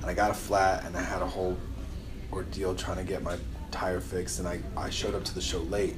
and 0.00 0.10
I 0.10 0.14
got 0.14 0.30
a 0.30 0.34
flat, 0.34 0.84
and 0.84 0.96
I 0.96 1.02
had 1.02 1.22
a 1.22 1.26
whole 1.26 1.56
ordeal 2.32 2.74
trying 2.74 2.96
to 2.98 3.04
get 3.04 3.22
my 3.22 3.36
tire 3.70 4.00
fixed, 4.00 4.38
and 4.38 4.48
I 4.48 4.60
I 4.76 4.90
showed 4.90 5.14
up 5.14 5.24
to 5.24 5.34
the 5.34 5.40
show 5.40 5.58
late, 5.58 5.96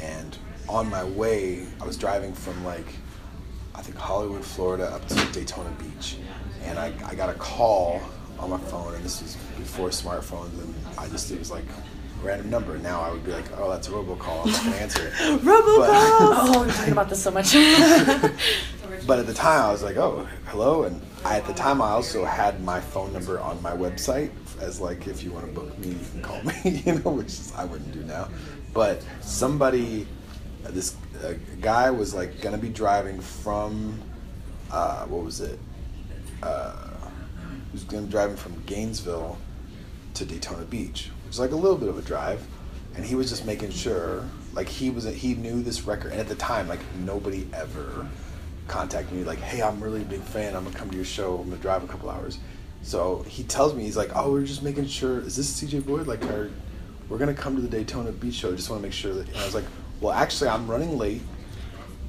and 0.00 0.36
on 0.68 0.88
my 0.88 1.04
way 1.04 1.66
I 1.80 1.84
was 1.84 1.96
driving 1.96 2.32
from 2.32 2.64
like 2.64 2.86
I 3.74 3.82
think 3.82 3.96
Hollywood, 3.96 4.44
Florida, 4.44 4.86
up 4.92 5.06
to 5.08 5.14
Daytona 5.32 5.70
Beach, 5.78 6.16
and 6.64 6.78
I 6.78 6.92
I 7.06 7.14
got 7.14 7.28
a 7.30 7.34
call 7.34 8.00
on 8.38 8.50
my 8.50 8.58
phone, 8.58 8.94
and 8.94 9.04
this 9.04 9.22
was 9.22 9.36
before 9.56 9.88
smartphones, 9.90 10.58
and 10.60 10.74
I 10.98 11.08
just 11.08 11.30
it 11.30 11.38
was 11.38 11.50
like. 11.50 11.64
a 11.64 11.82
Random 12.22 12.50
number. 12.50 12.78
Now 12.78 13.00
I 13.00 13.10
would 13.10 13.24
be 13.24 13.32
like, 13.32 13.46
"Oh, 13.58 13.68
that's 13.68 13.88
a 13.88 13.90
robocall. 13.90 14.46
I'm 14.46 14.52
not 14.52 14.62
gonna 14.62 14.76
answer 14.76 15.08
it." 15.08 15.12
Robocall. 15.42 15.88
Oh, 16.54 16.60
we're 16.60 16.72
talking 16.72 16.92
about 16.92 17.08
this 17.08 17.20
so 17.20 17.32
much. 17.32 17.52
But 19.08 19.18
at 19.18 19.26
the 19.26 19.34
time, 19.34 19.62
I 19.62 19.72
was 19.72 19.82
like, 19.82 19.96
"Oh, 19.96 20.28
hello," 20.46 20.84
and 20.84 21.00
I, 21.24 21.38
at 21.38 21.46
the 21.48 21.52
time, 21.52 21.82
I 21.82 21.88
also 21.90 22.24
had 22.24 22.62
my 22.62 22.80
phone 22.80 23.12
number 23.12 23.40
on 23.40 23.60
my 23.60 23.72
website 23.72 24.30
as 24.60 24.80
like, 24.80 25.08
if 25.08 25.24
you 25.24 25.32
want 25.32 25.46
to 25.46 25.52
book 25.52 25.76
me, 25.80 25.88
you 25.88 25.98
can 26.12 26.22
call 26.22 26.40
me. 26.44 26.54
You 26.86 27.00
know, 27.00 27.10
which 27.10 27.26
is, 27.26 27.52
I 27.56 27.64
wouldn't 27.64 27.92
do 27.92 28.04
now. 28.04 28.28
But 28.72 29.02
somebody, 29.20 30.06
this 30.62 30.94
uh, 31.22 31.34
guy 31.60 31.90
was 31.90 32.14
like 32.14 32.40
gonna 32.40 32.58
be 32.58 32.68
driving 32.68 33.20
from, 33.20 34.00
uh, 34.70 35.04
what 35.06 35.24
was 35.24 35.40
it? 35.40 35.58
Uh, 36.42 36.74
he 37.70 37.72
was 37.72 37.84
gonna 37.84 38.02
be 38.02 38.10
driving 38.10 38.36
from 38.36 38.60
Gainesville 38.66 39.38
to 40.14 40.24
Daytona 40.24 40.64
Beach, 40.64 41.10
which 41.24 41.34
is 41.34 41.40
like 41.40 41.52
a 41.52 41.56
little 41.56 41.78
bit 41.78 41.88
of 41.88 41.98
a 41.98 42.02
drive, 42.02 42.44
and 42.94 43.04
he 43.04 43.14
was 43.14 43.30
just 43.30 43.46
making 43.46 43.70
sure, 43.70 44.24
like 44.52 44.68
he 44.68 44.90
was, 44.90 45.04
he 45.04 45.34
knew 45.34 45.62
this 45.62 45.82
record, 45.82 46.12
and 46.12 46.20
at 46.20 46.28
the 46.28 46.34
time, 46.34 46.68
like 46.68 46.80
nobody 47.04 47.48
ever 47.52 48.06
contacted 48.68 49.16
me, 49.16 49.24
like, 49.24 49.38
hey, 49.38 49.62
I'm 49.62 49.80
really 49.80 50.02
a 50.02 50.04
big 50.04 50.20
fan, 50.20 50.54
I'm 50.54 50.64
gonna 50.64 50.76
come 50.76 50.90
to 50.90 50.96
your 50.96 51.04
show, 51.04 51.38
I'm 51.38 51.50
gonna 51.50 51.62
drive 51.62 51.84
a 51.84 51.86
couple 51.86 52.10
hours. 52.10 52.38
So 52.82 53.22
he 53.28 53.44
tells 53.44 53.74
me, 53.74 53.84
he's 53.84 53.96
like, 53.96 54.10
oh, 54.14 54.32
we're 54.32 54.44
just 54.44 54.62
making 54.62 54.86
sure, 54.88 55.20
is 55.20 55.36
this 55.36 55.62
CJ 55.62 55.86
Boyd? 55.86 56.06
Like, 56.06 56.24
are, 56.24 56.50
we're 57.08 57.18
gonna 57.18 57.34
come 57.34 57.56
to 57.56 57.62
the 57.62 57.68
Daytona 57.68 58.12
Beach 58.12 58.34
show, 58.34 58.54
just 58.54 58.68
wanna 58.68 58.82
make 58.82 58.92
sure 58.92 59.14
that, 59.14 59.28
and 59.28 59.36
I 59.36 59.44
was 59.44 59.54
like, 59.54 59.64
well, 60.02 60.12
actually, 60.12 60.50
I'm 60.50 60.66
running 60.68 60.98
late, 60.98 61.22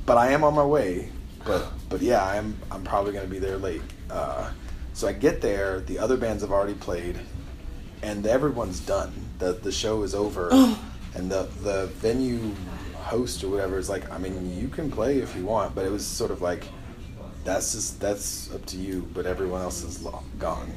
but 0.06 0.18
I 0.18 0.32
am 0.32 0.44
on 0.44 0.56
my 0.56 0.66
way. 0.66 1.10
But 1.46 1.72
but 1.90 2.02
yeah, 2.02 2.26
I'm 2.26 2.58
I'm 2.72 2.84
probably 2.84 3.14
gonna 3.14 3.28
be 3.28 3.40
there 3.40 3.58
late. 3.58 3.82
Uh, 4.10 4.52
so 4.94 5.08
I 5.08 5.14
get 5.14 5.42
there, 5.42 5.80
the 5.82 6.00
other 6.00 6.18
bands 6.18 6.42
have 6.42 6.52
already 6.52 6.74
played, 6.74 7.20
and 8.02 8.26
everyone's 8.26 8.80
done. 8.80 9.14
the 9.40 9.54
The 9.54 9.72
show 9.72 10.04
is 10.04 10.16
over, 10.16 10.50
and 10.52 11.32
the 11.32 11.48
the 11.62 11.88
venue 11.98 12.52
host 12.96 13.44
or 13.44 13.50
whatever 13.50 13.78
is 13.78 13.90
like, 13.90 14.10
I 14.12 14.18
mean, 14.18 14.58
you 14.58 14.70
can 14.70 14.90
play 14.90 15.20
if 15.20 15.36
you 15.36 15.46
want, 15.46 15.76
but 15.76 15.86
it 15.86 15.92
was 15.92 16.06
sort 16.06 16.32
of 16.32 16.42
like, 16.42 16.66
that's 17.44 17.74
just 17.74 18.00
that's 18.00 18.52
up 18.54 18.66
to 18.68 18.78
you. 18.78 19.08
But 19.14 19.26
everyone 19.26 19.62
else 19.62 19.84
is 19.84 20.02
lo- 20.02 20.24
gone. 20.40 20.72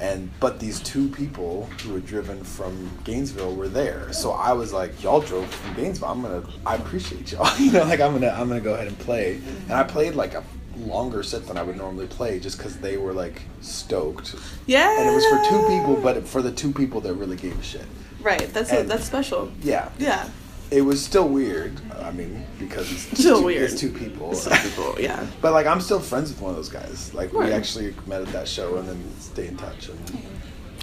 And 0.00 0.30
but 0.38 0.60
these 0.60 0.78
two 0.80 1.08
people 1.08 1.64
who 1.82 1.92
were 1.94 2.00
driven 2.00 2.44
from 2.44 2.88
Gainesville 3.04 3.54
were 3.56 3.68
there, 3.68 4.12
so 4.12 4.30
I 4.30 4.52
was 4.52 4.72
like, 4.72 5.02
"Y'all 5.02 5.20
drove 5.20 5.46
from 5.52 5.74
Gainesville. 5.74 6.08
I'm 6.08 6.22
gonna, 6.22 6.42
I 6.64 6.76
appreciate 6.76 7.32
y'all. 7.32 7.48
You 7.58 7.72
know, 7.72 7.82
like 7.84 8.00
I'm 8.00 8.12
gonna, 8.12 8.28
I'm 8.28 8.48
gonna 8.48 8.60
go 8.60 8.74
ahead 8.74 8.86
and 8.86 8.98
play." 8.98 9.40
And 9.64 9.72
I 9.72 9.82
played 9.82 10.14
like 10.14 10.34
a 10.34 10.44
longer 10.76 11.24
set 11.24 11.46
than 11.48 11.56
I 11.58 11.64
would 11.64 11.76
normally 11.76 12.06
play, 12.06 12.38
just 12.38 12.58
because 12.58 12.78
they 12.78 12.96
were 12.96 13.12
like 13.12 13.42
stoked. 13.60 14.36
Yeah. 14.66 15.00
And 15.00 15.08
it 15.10 15.12
was 15.14 15.24
for 15.26 15.50
two 15.50 15.66
people, 15.66 15.96
but 16.00 16.26
for 16.28 16.42
the 16.42 16.52
two 16.52 16.72
people 16.72 17.00
that 17.00 17.14
really 17.14 17.36
gave 17.36 17.58
a 17.58 17.62
shit. 17.62 17.84
Right. 18.20 18.52
That's 18.52 18.70
And- 18.70 18.88
that's 18.88 19.04
special. 19.04 19.50
Yeah, 19.62 19.88
Yeah. 19.98 20.28
It 20.70 20.82
was 20.82 21.04
still 21.04 21.28
weird. 21.28 21.80
I 21.98 22.10
mean, 22.10 22.44
because 22.58 22.90
it's 22.92 23.02
Still 23.20 23.40
two, 23.40 23.46
weird. 23.46 23.70
It's 23.70 23.80
two 23.80 23.90
people. 23.90 24.34
Some 24.34 24.56
people. 24.58 25.00
Yeah. 25.00 25.26
But 25.40 25.52
like, 25.52 25.66
I'm 25.66 25.80
still 25.80 26.00
friends 26.00 26.30
with 26.30 26.40
one 26.40 26.50
of 26.50 26.56
those 26.56 26.68
guys. 26.68 27.14
Like, 27.14 27.32
we 27.32 27.50
actually 27.52 27.94
met 28.06 28.22
at 28.22 28.28
that 28.28 28.48
show 28.48 28.76
and 28.76 28.88
then 28.88 29.02
stay 29.18 29.48
in 29.48 29.56
touch. 29.56 29.88
And 29.88 29.98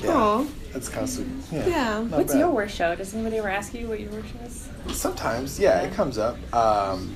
yeah, 0.04 0.16
Aw. 0.16 0.46
that's 0.74 0.90
kind 0.90 1.04
of 1.04 1.10
sweet. 1.10 1.28
Yeah. 1.52 1.68
Yeah. 1.68 2.00
What's 2.02 2.34
bad. 2.34 2.40
your 2.40 2.50
worst 2.50 2.76
show? 2.76 2.96
Does 2.96 3.14
anybody 3.14 3.38
ever 3.38 3.50
ask 3.50 3.74
you 3.74 3.88
what 3.88 4.00
your 4.00 4.12
worst 4.12 4.28
show 4.34 4.46
is? 4.92 4.98
Sometimes, 4.98 5.60
yeah, 5.60 5.82
it 5.82 5.94
comes 5.94 6.18
up. 6.18 6.38
Um, 6.54 7.16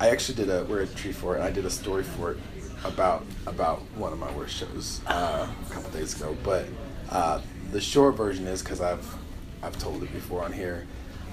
I 0.00 0.10
actually 0.10 0.36
did 0.36 0.50
a 0.50 0.64
we're 0.64 0.82
at 0.82 0.88
Treefort. 0.90 1.40
I 1.40 1.50
did 1.50 1.64
a 1.64 1.70
story 1.70 2.04
for 2.04 2.32
it 2.32 2.38
about 2.84 3.24
about 3.46 3.80
one 3.96 4.12
of 4.12 4.18
my 4.18 4.30
worst 4.32 4.56
shows 4.56 5.00
uh, 5.06 5.48
a 5.68 5.72
couple 5.72 5.90
days 5.90 6.14
ago. 6.14 6.36
But 6.44 6.66
uh, 7.10 7.40
the 7.72 7.80
short 7.80 8.14
version 8.16 8.46
is 8.46 8.62
because 8.62 8.80
I've 8.80 9.16
I've 9.62 9.76
told 9.78 10.02
it 10.02 10.12
before 10.12 10.44
on 10.44 10.52
here. 10.52 10.86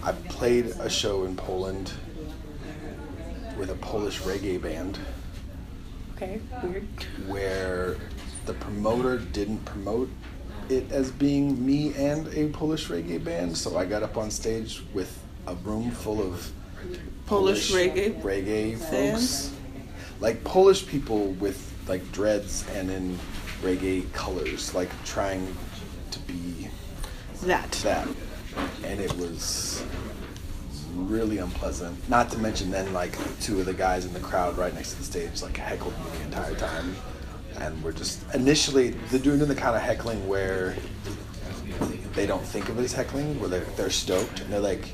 I 0.05 0.11
played 0.29 0.67
a 0.79 0.87
show 0.89 1.23
in 1.25 1.35
Poland 1.35 1.91
with 3.57 3.71
a 3.71 3.75
Polish 3.75 4.21
reggae 4.21 4.61
band 4.61 4.99
Okay, 6.15 6.39
weird. 6.61 6.85
where 7.25 7.97
the 8.45 8.53
promoter 8.53 9.17
didn't 9.17 9.65
promote 9.65 10.09
it 10.69 10.91
as 10.91 11.09
being 11.11 11.65
me 11.65 11.93
and 11.95 12.27
a 12.35 12.49
Polish 12.49 12.87
reggae 12.87 13.23
band. 13.23 13.57
So 13.57 13.77
I 13.77 13.85
got 13.85 14.03
up 14.03 14.15
on 14.15 14.29
stage 14.29 14.83
with 14.93 15.19
a 15.47 15.55
room 15.55 15.89
full 15.89 16.21
of 16.21 16.51
Polish 17.25 17.71
reggae 17.71 18.21
reggae 18.21 18.77
fans? 18.77 19.49
folks, 19.49 19.55
like 20.19 20.43
Polish 20.43 20.85
people 20.85 21.29
with 21.33 21.73
like 21.87 22.11
dreads 22.11 22.63
and 22.75 22.91
in 22.91 23.17
reggae 23.63 24.11
colors, 24.13 24.75
like 24.75 24.89
trying 25.03 25.55
to 26.11 26.19
be 26.19 26.67
That. 27.41 27.71
that, 27.83 28.07
and 28.83 28.99
it 28.99 29.13
was 29.17 29.83
really 30.95 31.39
unpleasant. 31.39 31.97
Not 32.09 32.31
to 32.31 32.37
mention 32.37 32.71
then 32.71 32.93
like 32.93 33.17
two 33.41 33.59
of 33.59 33.65
the 33.65 33.73
guys 33.73 34.05
in 34.05 34.13
the 34.13 34.19
crowd 34.19 34.57
right 34.57 34.73
next 34.73 34.91
to 34.91 34.97
the 34.97 35.03
stage 35.03 35.41
like 35.41 35.57
heckled 35.57 35.93
me 35.99 36.05
the 36.17 36.23
entire 36.25 36.55
time, 36.55 36.95
and 37.59 37.83
we're 37.83 37.91
just 37.91 38.23
initially 38.33 38.89
they're 39.09 39.19
doing 39.19 39.39
the 39.39 39.55
kind 39.55 39.75
of 39.75 39.81
heckling 39.81 40.27
where 40.27 40.75
they 42.13 42.25
don't 42.25 42.45
think 42.45 42.69
of 42.69 42.79
it 42.79 42.83
as 42.83 42.93
heckling, 42.93 43.39
where 43.39 43.49
they're 43.49 43.65
they're 43.75 43.89
stoked 43.89 44.41
and 44.41 44.51
they're 44.51 44.59
like. 44.59 44.89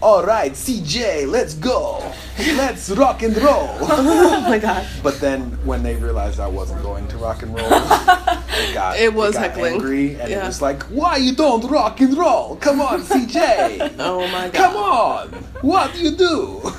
All 0.00 0.24
right, 0.24 0.52
CJ, 0.52 1.26
let's 1.28 1.54
go. 1.54 1.98
Let's 2.38 2.88
rock 2.90 3.22
and 3.22 3.36
roll. 3.36 3.68
Oh 3.80 4.40
my 4.48 4.58
god. 4.58 4.86
But 5.02 5.20
then 5.20 5.50
when 5.66 5.82
they 5.82 5.96
realized 5.96 6.38
I 6.38 6.46
wasn't 6.46 6.82
going 6.82 7.08
to 7.08 7.16
rock 7.18 7.42
and 7.42 7.52
roll, 7.54 7.66
it 7.66 7.70
got 8.74 8.96
It 8.98 9.12
was 9.12 9.34
got 9.34 9.42
heckling. 9.50 9.74
angry, 9.74 10.14
and 10.20 10.30
Yeah. 10.30 10.44
it 10.44 10.46
was 10.46 10.62
like, 10.62 10.82
"Why 10.84 11.16
you 11.16 11.34
don't 11.34 11.64
rock 11.68 12.00
and 12.00 12.16
roll? 12.16 12.56
Come 12.56 12.80
on, 12.80 13.02
CJ. 13.02 13.96
Oh 13.98 14.20
my 14.28 14.48
god. 14.48 14.54
Come 14.54 14.76
on. 14.76 15.28
What 15.62 15.92
do 15.92 15.98
you 16.00 16.12
do?" 16.12 16.72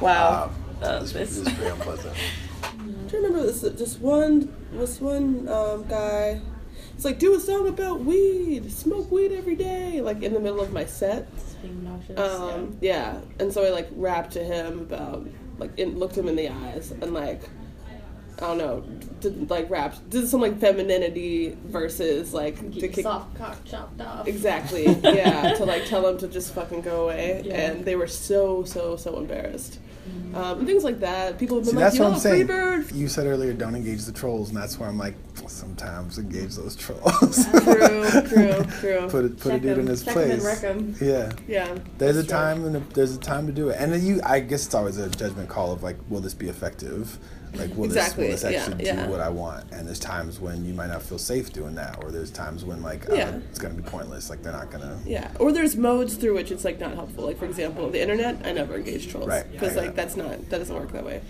Wow. 0.00 0.44
Um, 0.44 0.50
Uh, 0.82 0.96
it, 0.96 1.00
was, 1.02 1.12
this- 1.12 1.38
it 1.38 1.44
was 1.44 1.52
pretty 1.54 1.70
unpleasant. 1.72 2.14
Do 3.08 3.16
you 3.16 3.22
remember 3.24 3.46
this. 3.46 3.60
This 3.62 3.98
one, 3.98 4.54
this 4.72 5.00
one 5.00 5.48
um, 5.48 5.84
guy. 5.88 6.40
It's 6.96 7.04
like 7.04 7.18
do 7.18 7.34
a 7.34 7.40
song 7.40 7.68
about 7.68 8.00
weed, 8.00 8.72
smoke 8.72 9.10
weed 9.12 9.30
every 9.32 9.54
day, 9.54 10.00
like 10.00 10.22
in 10.22 10.32
the 10.32 10.40
middle 10.40 10.60
of 10.60 10.72
my 10.72 10.84
set. 10.86 11.28
Being 11.60 11.84
nauseous. 11.84 12.18
Um, 12.18 12.78
yeah, 12.80 13.20
and 13.38 13.52
so 13.52 13.64
I 13.64 13.68
like 13.70 13.88
rapped 13.92 14.32
to 14.32 14.42
him 14.42 14.80
about 14.80 15.26
like 15.58 15.78
in, 15.78 15.98
looked 15.98 16.16
him 16.16 16.26
in 16.28 16.36
the 16.36 16.48
eyes 16.48 16.92
and 16.92 17.12
like 17.12 17.42
I 18.38 18.40
don't 18.48 18.58
know, 18.58 18.80
did 19.20 19.48
like 19.50 19.68
rap, 19.70 19.94
did 20.10 20.26
some 20.28 20.40
like 20.40 20.58
femininity 20.58 21.56
versus 21.66 22.32
like 22.34 22.56
to 22.78 22.88
kick 22.88 23.02
soft 23.04 23.34
cock 23.36 23.62
chopped 23.64 24.00
off. 24.00 24.26
exactly 24.28 24.84
yeah 25.02 25.54
to 25.54 25.64
like 25.64 25.86
tell 25.86 26.06
him 26.06 26.18
to 26.18 26.28
just 26.28 26.54
fucking 26.54 26.80
go 26.82 27.04
away, 27.04 27.42
Yeah. 27.46 27.54
and 27.72 27.84
they 27.84 27.96
were 27.96 28.06
so 28.06 28.64
so 28.64 28.96
so 28.96 29.18
embarrassed. 29.18 29.80
Um, 30.36 30.58
and 30.58 30.66
things 30.66 30.84
like 30.84 31.00
that. 31.00 31.38
People 31.38 31.56
have 31.58 31.64
been 31.64 31.70
See, 31.72 31.76
like, 31.76 31.84
that's 31.84 31.96
"Yo, 31.96 32.04
what 32.04 32.12
I'm 32.14 32.18
saying. 32.20 32.46
Freebird, 32.48 32.94
You 32.94 33.08
said 33.08 33.26
earlier, 33.26 33.52
don't 33.52 33.74
engage 33.74 34.04
the 34.04 34.12
trolls, 34.12 34.48
and 34.48 34.56
that's 34.56 34.78
where 34.78 34.88
I'm 34.88 34.98
like, 34.98 35.14
sometimes 35.48 36.18
engage 36.18 36.54
those 36.56 36.76
trolls. 36.76 37.46
True, 37.62 38.10
true, 38.22 38.64
true. 38.80 39.08
put 39.08 39.24
it, 39.24 39.38
put 39.38 39.52
a 39.52 39.54
Check 39.54 39.62
dude 39.62 39.78
in 39.78 39.86
his 39.86 40.04
check 40.04 40.16
'em 40.16 40.30
and 40.30 40.40
place. 40.42 40.44
wreck 40.44 40.64
'em. 40.64 40.94
Yeah. 41.00 41.32
Yeah. 41.46 41.78
There's 41.98 42.16
a 42.16 42.22
true. 42.22 42.30
time 42.30 42.64
and 42.64 42.76
a, 42.76 42.80
there's 42.94 43.14
a 43.14 43.20
time 43.20 43.46
to 43.46 43.52
do 43.52 43.68
it, 43.70 43.76
and 43.80 43.92
then 43.92 44.04
you. 44.04 44.20
I 44.24 44.40
guess 44.40 44.66
it's 44.66 44.74
always 44.74 44.96
a 44.98 45.08
judgment 45.08 45.48
call 45.48 45.72
of 45.72 45.82
like, 45.82 45.96
will 46.08 46.20
this 46.20 46.34
be 46.34 46.48
effective? 46.48 47.18
Like, 47.54 47.74
will 47.76 47.84
Exactly, 47.86 48.28
this 48.28 48.42
will 48.42 48.50
this 48.50 48.60
actually 48.68 48.84
yeah, 48.84 48.94
yeah. 48.96 49.04
do 49.06 49.10
what 49.12 49.20
I 49.20 49.28
want? 49.28 49.70
And 49.72 49.86
there's 49.86 49.98
times 50.00 50.40
when 50.40 50.64
you 50.64 50.74
might 50.74 50.88
not 50.88 51.02
feel 51.02 51.18
safe 51.18 51.52
doing 51.52 51.74
that, 51.76 52.02
or 52.02 52.10
there's 52.10 52.30
times 52.30 52.64
when 52.64 52.82
like, 52.82 53.08
oh, 53.10 53.14
Yeah. 53.14 53.38
it's 53.50 53.58
gonna 53.58 53.74
be 53.74 53.82
pointless. 53.82 54.28
Like 54.30 54.42
they're 54.42 54.52
not 54.52 54.70
gonna. 54.70 54.98
Yeah, 55.06 55.30
or 55.40 55.52
there's 55.52 55.76
modes 55.76 56.14
through 56.16 56.34
which 56.34 56.50
it's 56.50 56.64
like 56.64 56.78
not 56.80 56.94
helpful. 56.94 57.24
Like 57.24 57.38
for 57.38 57.46
example, 57.46 57.88
the 57.90 58.00
internet, 58.00 58.44
I 58.44 58.52
never 58.52 58.76
engage 58.76 59.08
trolls 59.08 59.26
Right, 59.28 59.50
because 59.50 59.74
yeah. 59.74 59.82
like 59.82 59.94
that's 59.94 60.16
not 60.16 60.30
that 60.50 60.58
doesn't 60.58 60.74
work 60.74 60.92
that 60.92 61.04
way, 61.04 61.20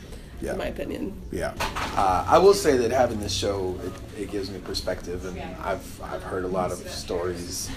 Yeah. 0.40 0.52
in 0.52 0.58
my 0.58 0.66
opinion. 0.66 1.20
Yeah, 1.30 1.52
uh, 1.60 2.24
I 2.28 2.38
will 2.38 2.54
say 2.54 2.76
that 2.78 2.90
having 2.90 3.20
this 3.20 3.32
show 3.32 3.78
it, 4.16 4.22
it 4.22 4.30
gives 4.30 4.50
me 4.50 4.58
perspective, 4.58 5.24
and 5.26 5.40
I've 5.62 6.02
I've 6.02 6.22
heard 6.22 6.44
a 6.44 6.48
lot 6.48 6.72
of 6.72 6.78
stories 6.88 7.70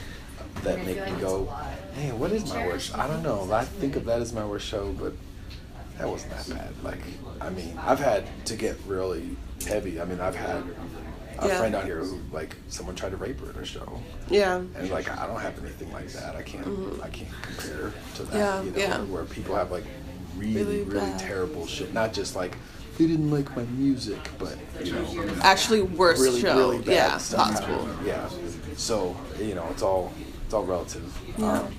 that 0.63 0.84
make 0.86 0.97
me 1.06 1.12
go, 1.21 1.45
"Hey, 1.95 2.12
what 2.12 2.32
is 2.32 2.47
my 2.54 2.65
worst?" 2.67 2.97
I 2.97 3.08
don't 3.08 3.23
know. 3.23 3.49
I 3.52 3.63
think 3.65 3.95
of 3.95 4.06
that 4.06 4.21
as 4.21 4.34
my 4.34 4.45
worst 4.45 4.67
show, 4.67 4.93
but 4.99 5.13
that 5.99 6.07
wasn't 6.09 6.31
that 6.35 6.49
bad. 6.49 6.73
Like, 6.83 6.99
I 7.41 7.49
mean, 7.49 7.77
I've 7.85 7.99
had 7.99 8.25
to 8.45 8.55
get 8.55 8.77
really 8.88 9.35
heavy. 9.67 10.01
I 10.01 10.05
mean, 10.05 10.19
I've 10.19 10.35
had 10.35 10.63
a 11.39 11.47
Yeah. 11.47 11.59
friend 11.59 11.75
out 11.75 11.85
here 11.85 11.99
who 12.03 12.19
like 12.33 12.55
someone 12.69 12.95
tried 12.95 13.12
to 13.12 13.17
rape 13.17 13.39
her 13.41 13.49
at 13.49 13.57
a 13.57 13.65
show, 13.65 14.01
Yeah, 14.29 14.55
and 14.57 14.89
like 14.89 15.09
I 15.09 15.27
don't 15.27 15.39
have 15.39 15.57
anything 15.63 15.91
like 15.93 16.09
that. 16.13 16.35
I 16.35 16.41
can't 16.41 16.65
I 17.03 17.09
can't 17.09 17.29
compare 17.41 17.93
to 18.15 18.23
that. 18.23 18.33
Mm-hmm. 18.33 18.38
Yeah, 18.38 18.62
you 18.63 18.71
know, 18.71 18.77
yeah. 18.79 19.01
where 19.03 19.23
people 19.25 19.55
have 19.55 19.71
like 19.71 19.85
really, 20.38 20.53
Really 20.55 20.83
really, 20.83 21.13
terrible 21.17 21.65
shit. 21.67 21.93
Not 21.93 22.13
just 22.13 22.35
like 22.35 22.55
they 22.97 23.07
didn't 23.07 23.31
like 23.31 23.55
my 23.55 23.63
music, 23.63 24.19
but 24.38 24.57
you 24.83 24.91
know, 24.93 25.33
Actually, 25.41 25.81
worse 25.83 26.19
really, 26.19 26.41
show. 26.41 26.57
really 26.57 26.79
bad 26.79 26.88
yeah, 26.93 27.17
stuff. 27.17 27.51
possible. 27.53 27.88
Yeah. 28.05 28.27
So 28.75 29.15
you 29.39 29.55
know, 29.55 29.65
it's 29.71 29.81
all 29.81 30.12
it's 30.45 30.53
all 30.53 30.65
relative. 30.65 31.05
Yeah. 31.38 31.59
Um, 31.59 31.73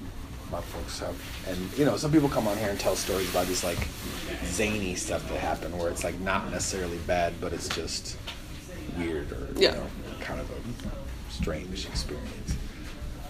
my 0.50 0.60
folks 0.60 0.98
have, 1.00 1.16
and 1.48 1.78
you 1.78 1.84
know, 1.84 1.96
some 1.96 2.10
people 2.12 2.28
come 2.28 2.48
on 2.48 2.56
here 2.58 2.68
and 2.70 2.78
tell 2.80 2.96
stories 2.96 3.30
about 3.30 3.46
this 3.46 3.62
like 3.64 3.78
zany 4.44 4.94
stuff 4.94 5.26
that 5.28 5.38
happened, 5.38 5.78
where 5.78 5.90
it's 5.90 6.04
like 6.04 6.18
not 6.20 6.50
necessarily 6.50 6.98
bad, 7.06 7.34
but 7.40 7.52
it's 7.52 7.68
just 7.68 8.16
weird 8.98 9.30
or 9.32 9.48
Yeah. 9.56 9.70
you 9.72 9.76
know, 9.78 9.86
kind 10.20 10.40
of 10.40 10.50
a 10.50 11.32
strange 11.32 11.86
experience. 11.86 12.56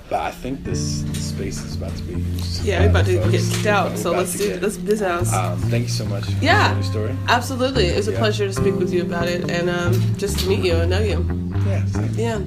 But 0.08 0.22
I 0.22 0.32
think 0.32 0.64
this, 0.64 1.02
this 1.02 1.26
space 1.28 1.62
is 1.62 1.76
about 1.76 1.94
to 1.96 2.02
be 2.02 2.14
used. 2.20 2.64
Yeah, 2.64 2.80
we're 2.80 2.90
about 2.90 3.06
to 3.06 3.20
folks. 3.20 3.30
get 3.30 3.54
kicked 3.54 3.66
out, 3.66 3.96
so 3.96 4.10
let's 4.10 4.36
do 4.36 4.48
get- 4.48 4.60
let's 4.62 4.76
business. 4.76 5.32
Um, 5.32 5.60
thank 5.70 5.84
you 5.84 5.88
so 5.88 6.04
much. 6.06 6.24
for 6.24 6.44
Yeah. 6.44 6.74
your 6.74 6.82
story. 6.82 7.14
Absolutely, 7.28 7.86
it 7.86 7.96
was 7.96 8.08
a 8.08 8.12
Yeah. 8.12 8.18
pleasure 8.18 8.46
to 8.48 8.52
speak 8.52 8.74
with 8.74 8.92
you 8.92 9.02
about 9.02 9.28
it, 9.28 9.48
and 9.48 9.70
um, 9.70 10.16
just 10.16 10.40
to 10.40 10.48
meet 10.48 10.64
you 10.64 10.74
and 10.76 10.90
know 10.90 10.98
you. 11.00 11.24
Yeah. 11.64 11.86
Same. 11.86 12.14
Yeah. 12.16 12.38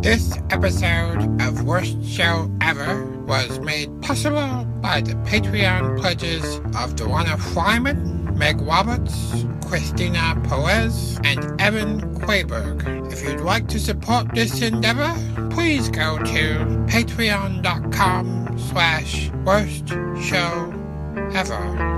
This 0.00 0.38
episode 0.50 1.42
of 1.42 1.64
Worst 1.64 2.04
Show 2.04 2.48
Ever 2.60 3.04
was 3.26 3.58
made 3.58 4.00
possible 4.00 4.64
by 4.80 5.00
the 5.00 5.14
Patreon 5.26 5.98
pledges 5.98 6.44
of 6.76 6.94
Dewana 6.94 7.36
Flyman, 7.36 8.36
Meg 8.36 8.60
Roberts, 8.60 9.44
Christina 9.66 10.40
Perez, 10.44 11.18
and 11.24 11.60
Evan 11.60 12.14
Quayberg. 12.20 13.12
If 13.12 13.24
you'd 13.24 13.40
like 13.40 13.66
to 13.68 13.80
support 13.80 14.32
this 14.34 14.62
endeavor, 14.62 15.12
please 15.50 15.88
go 15.88 16.16
to 16.18 16.58
patreon.com 16.86 18.56
slash 18.56 19.30
worst 19.44 19.88
show 20.22 20.74
ever. 21.34 21.97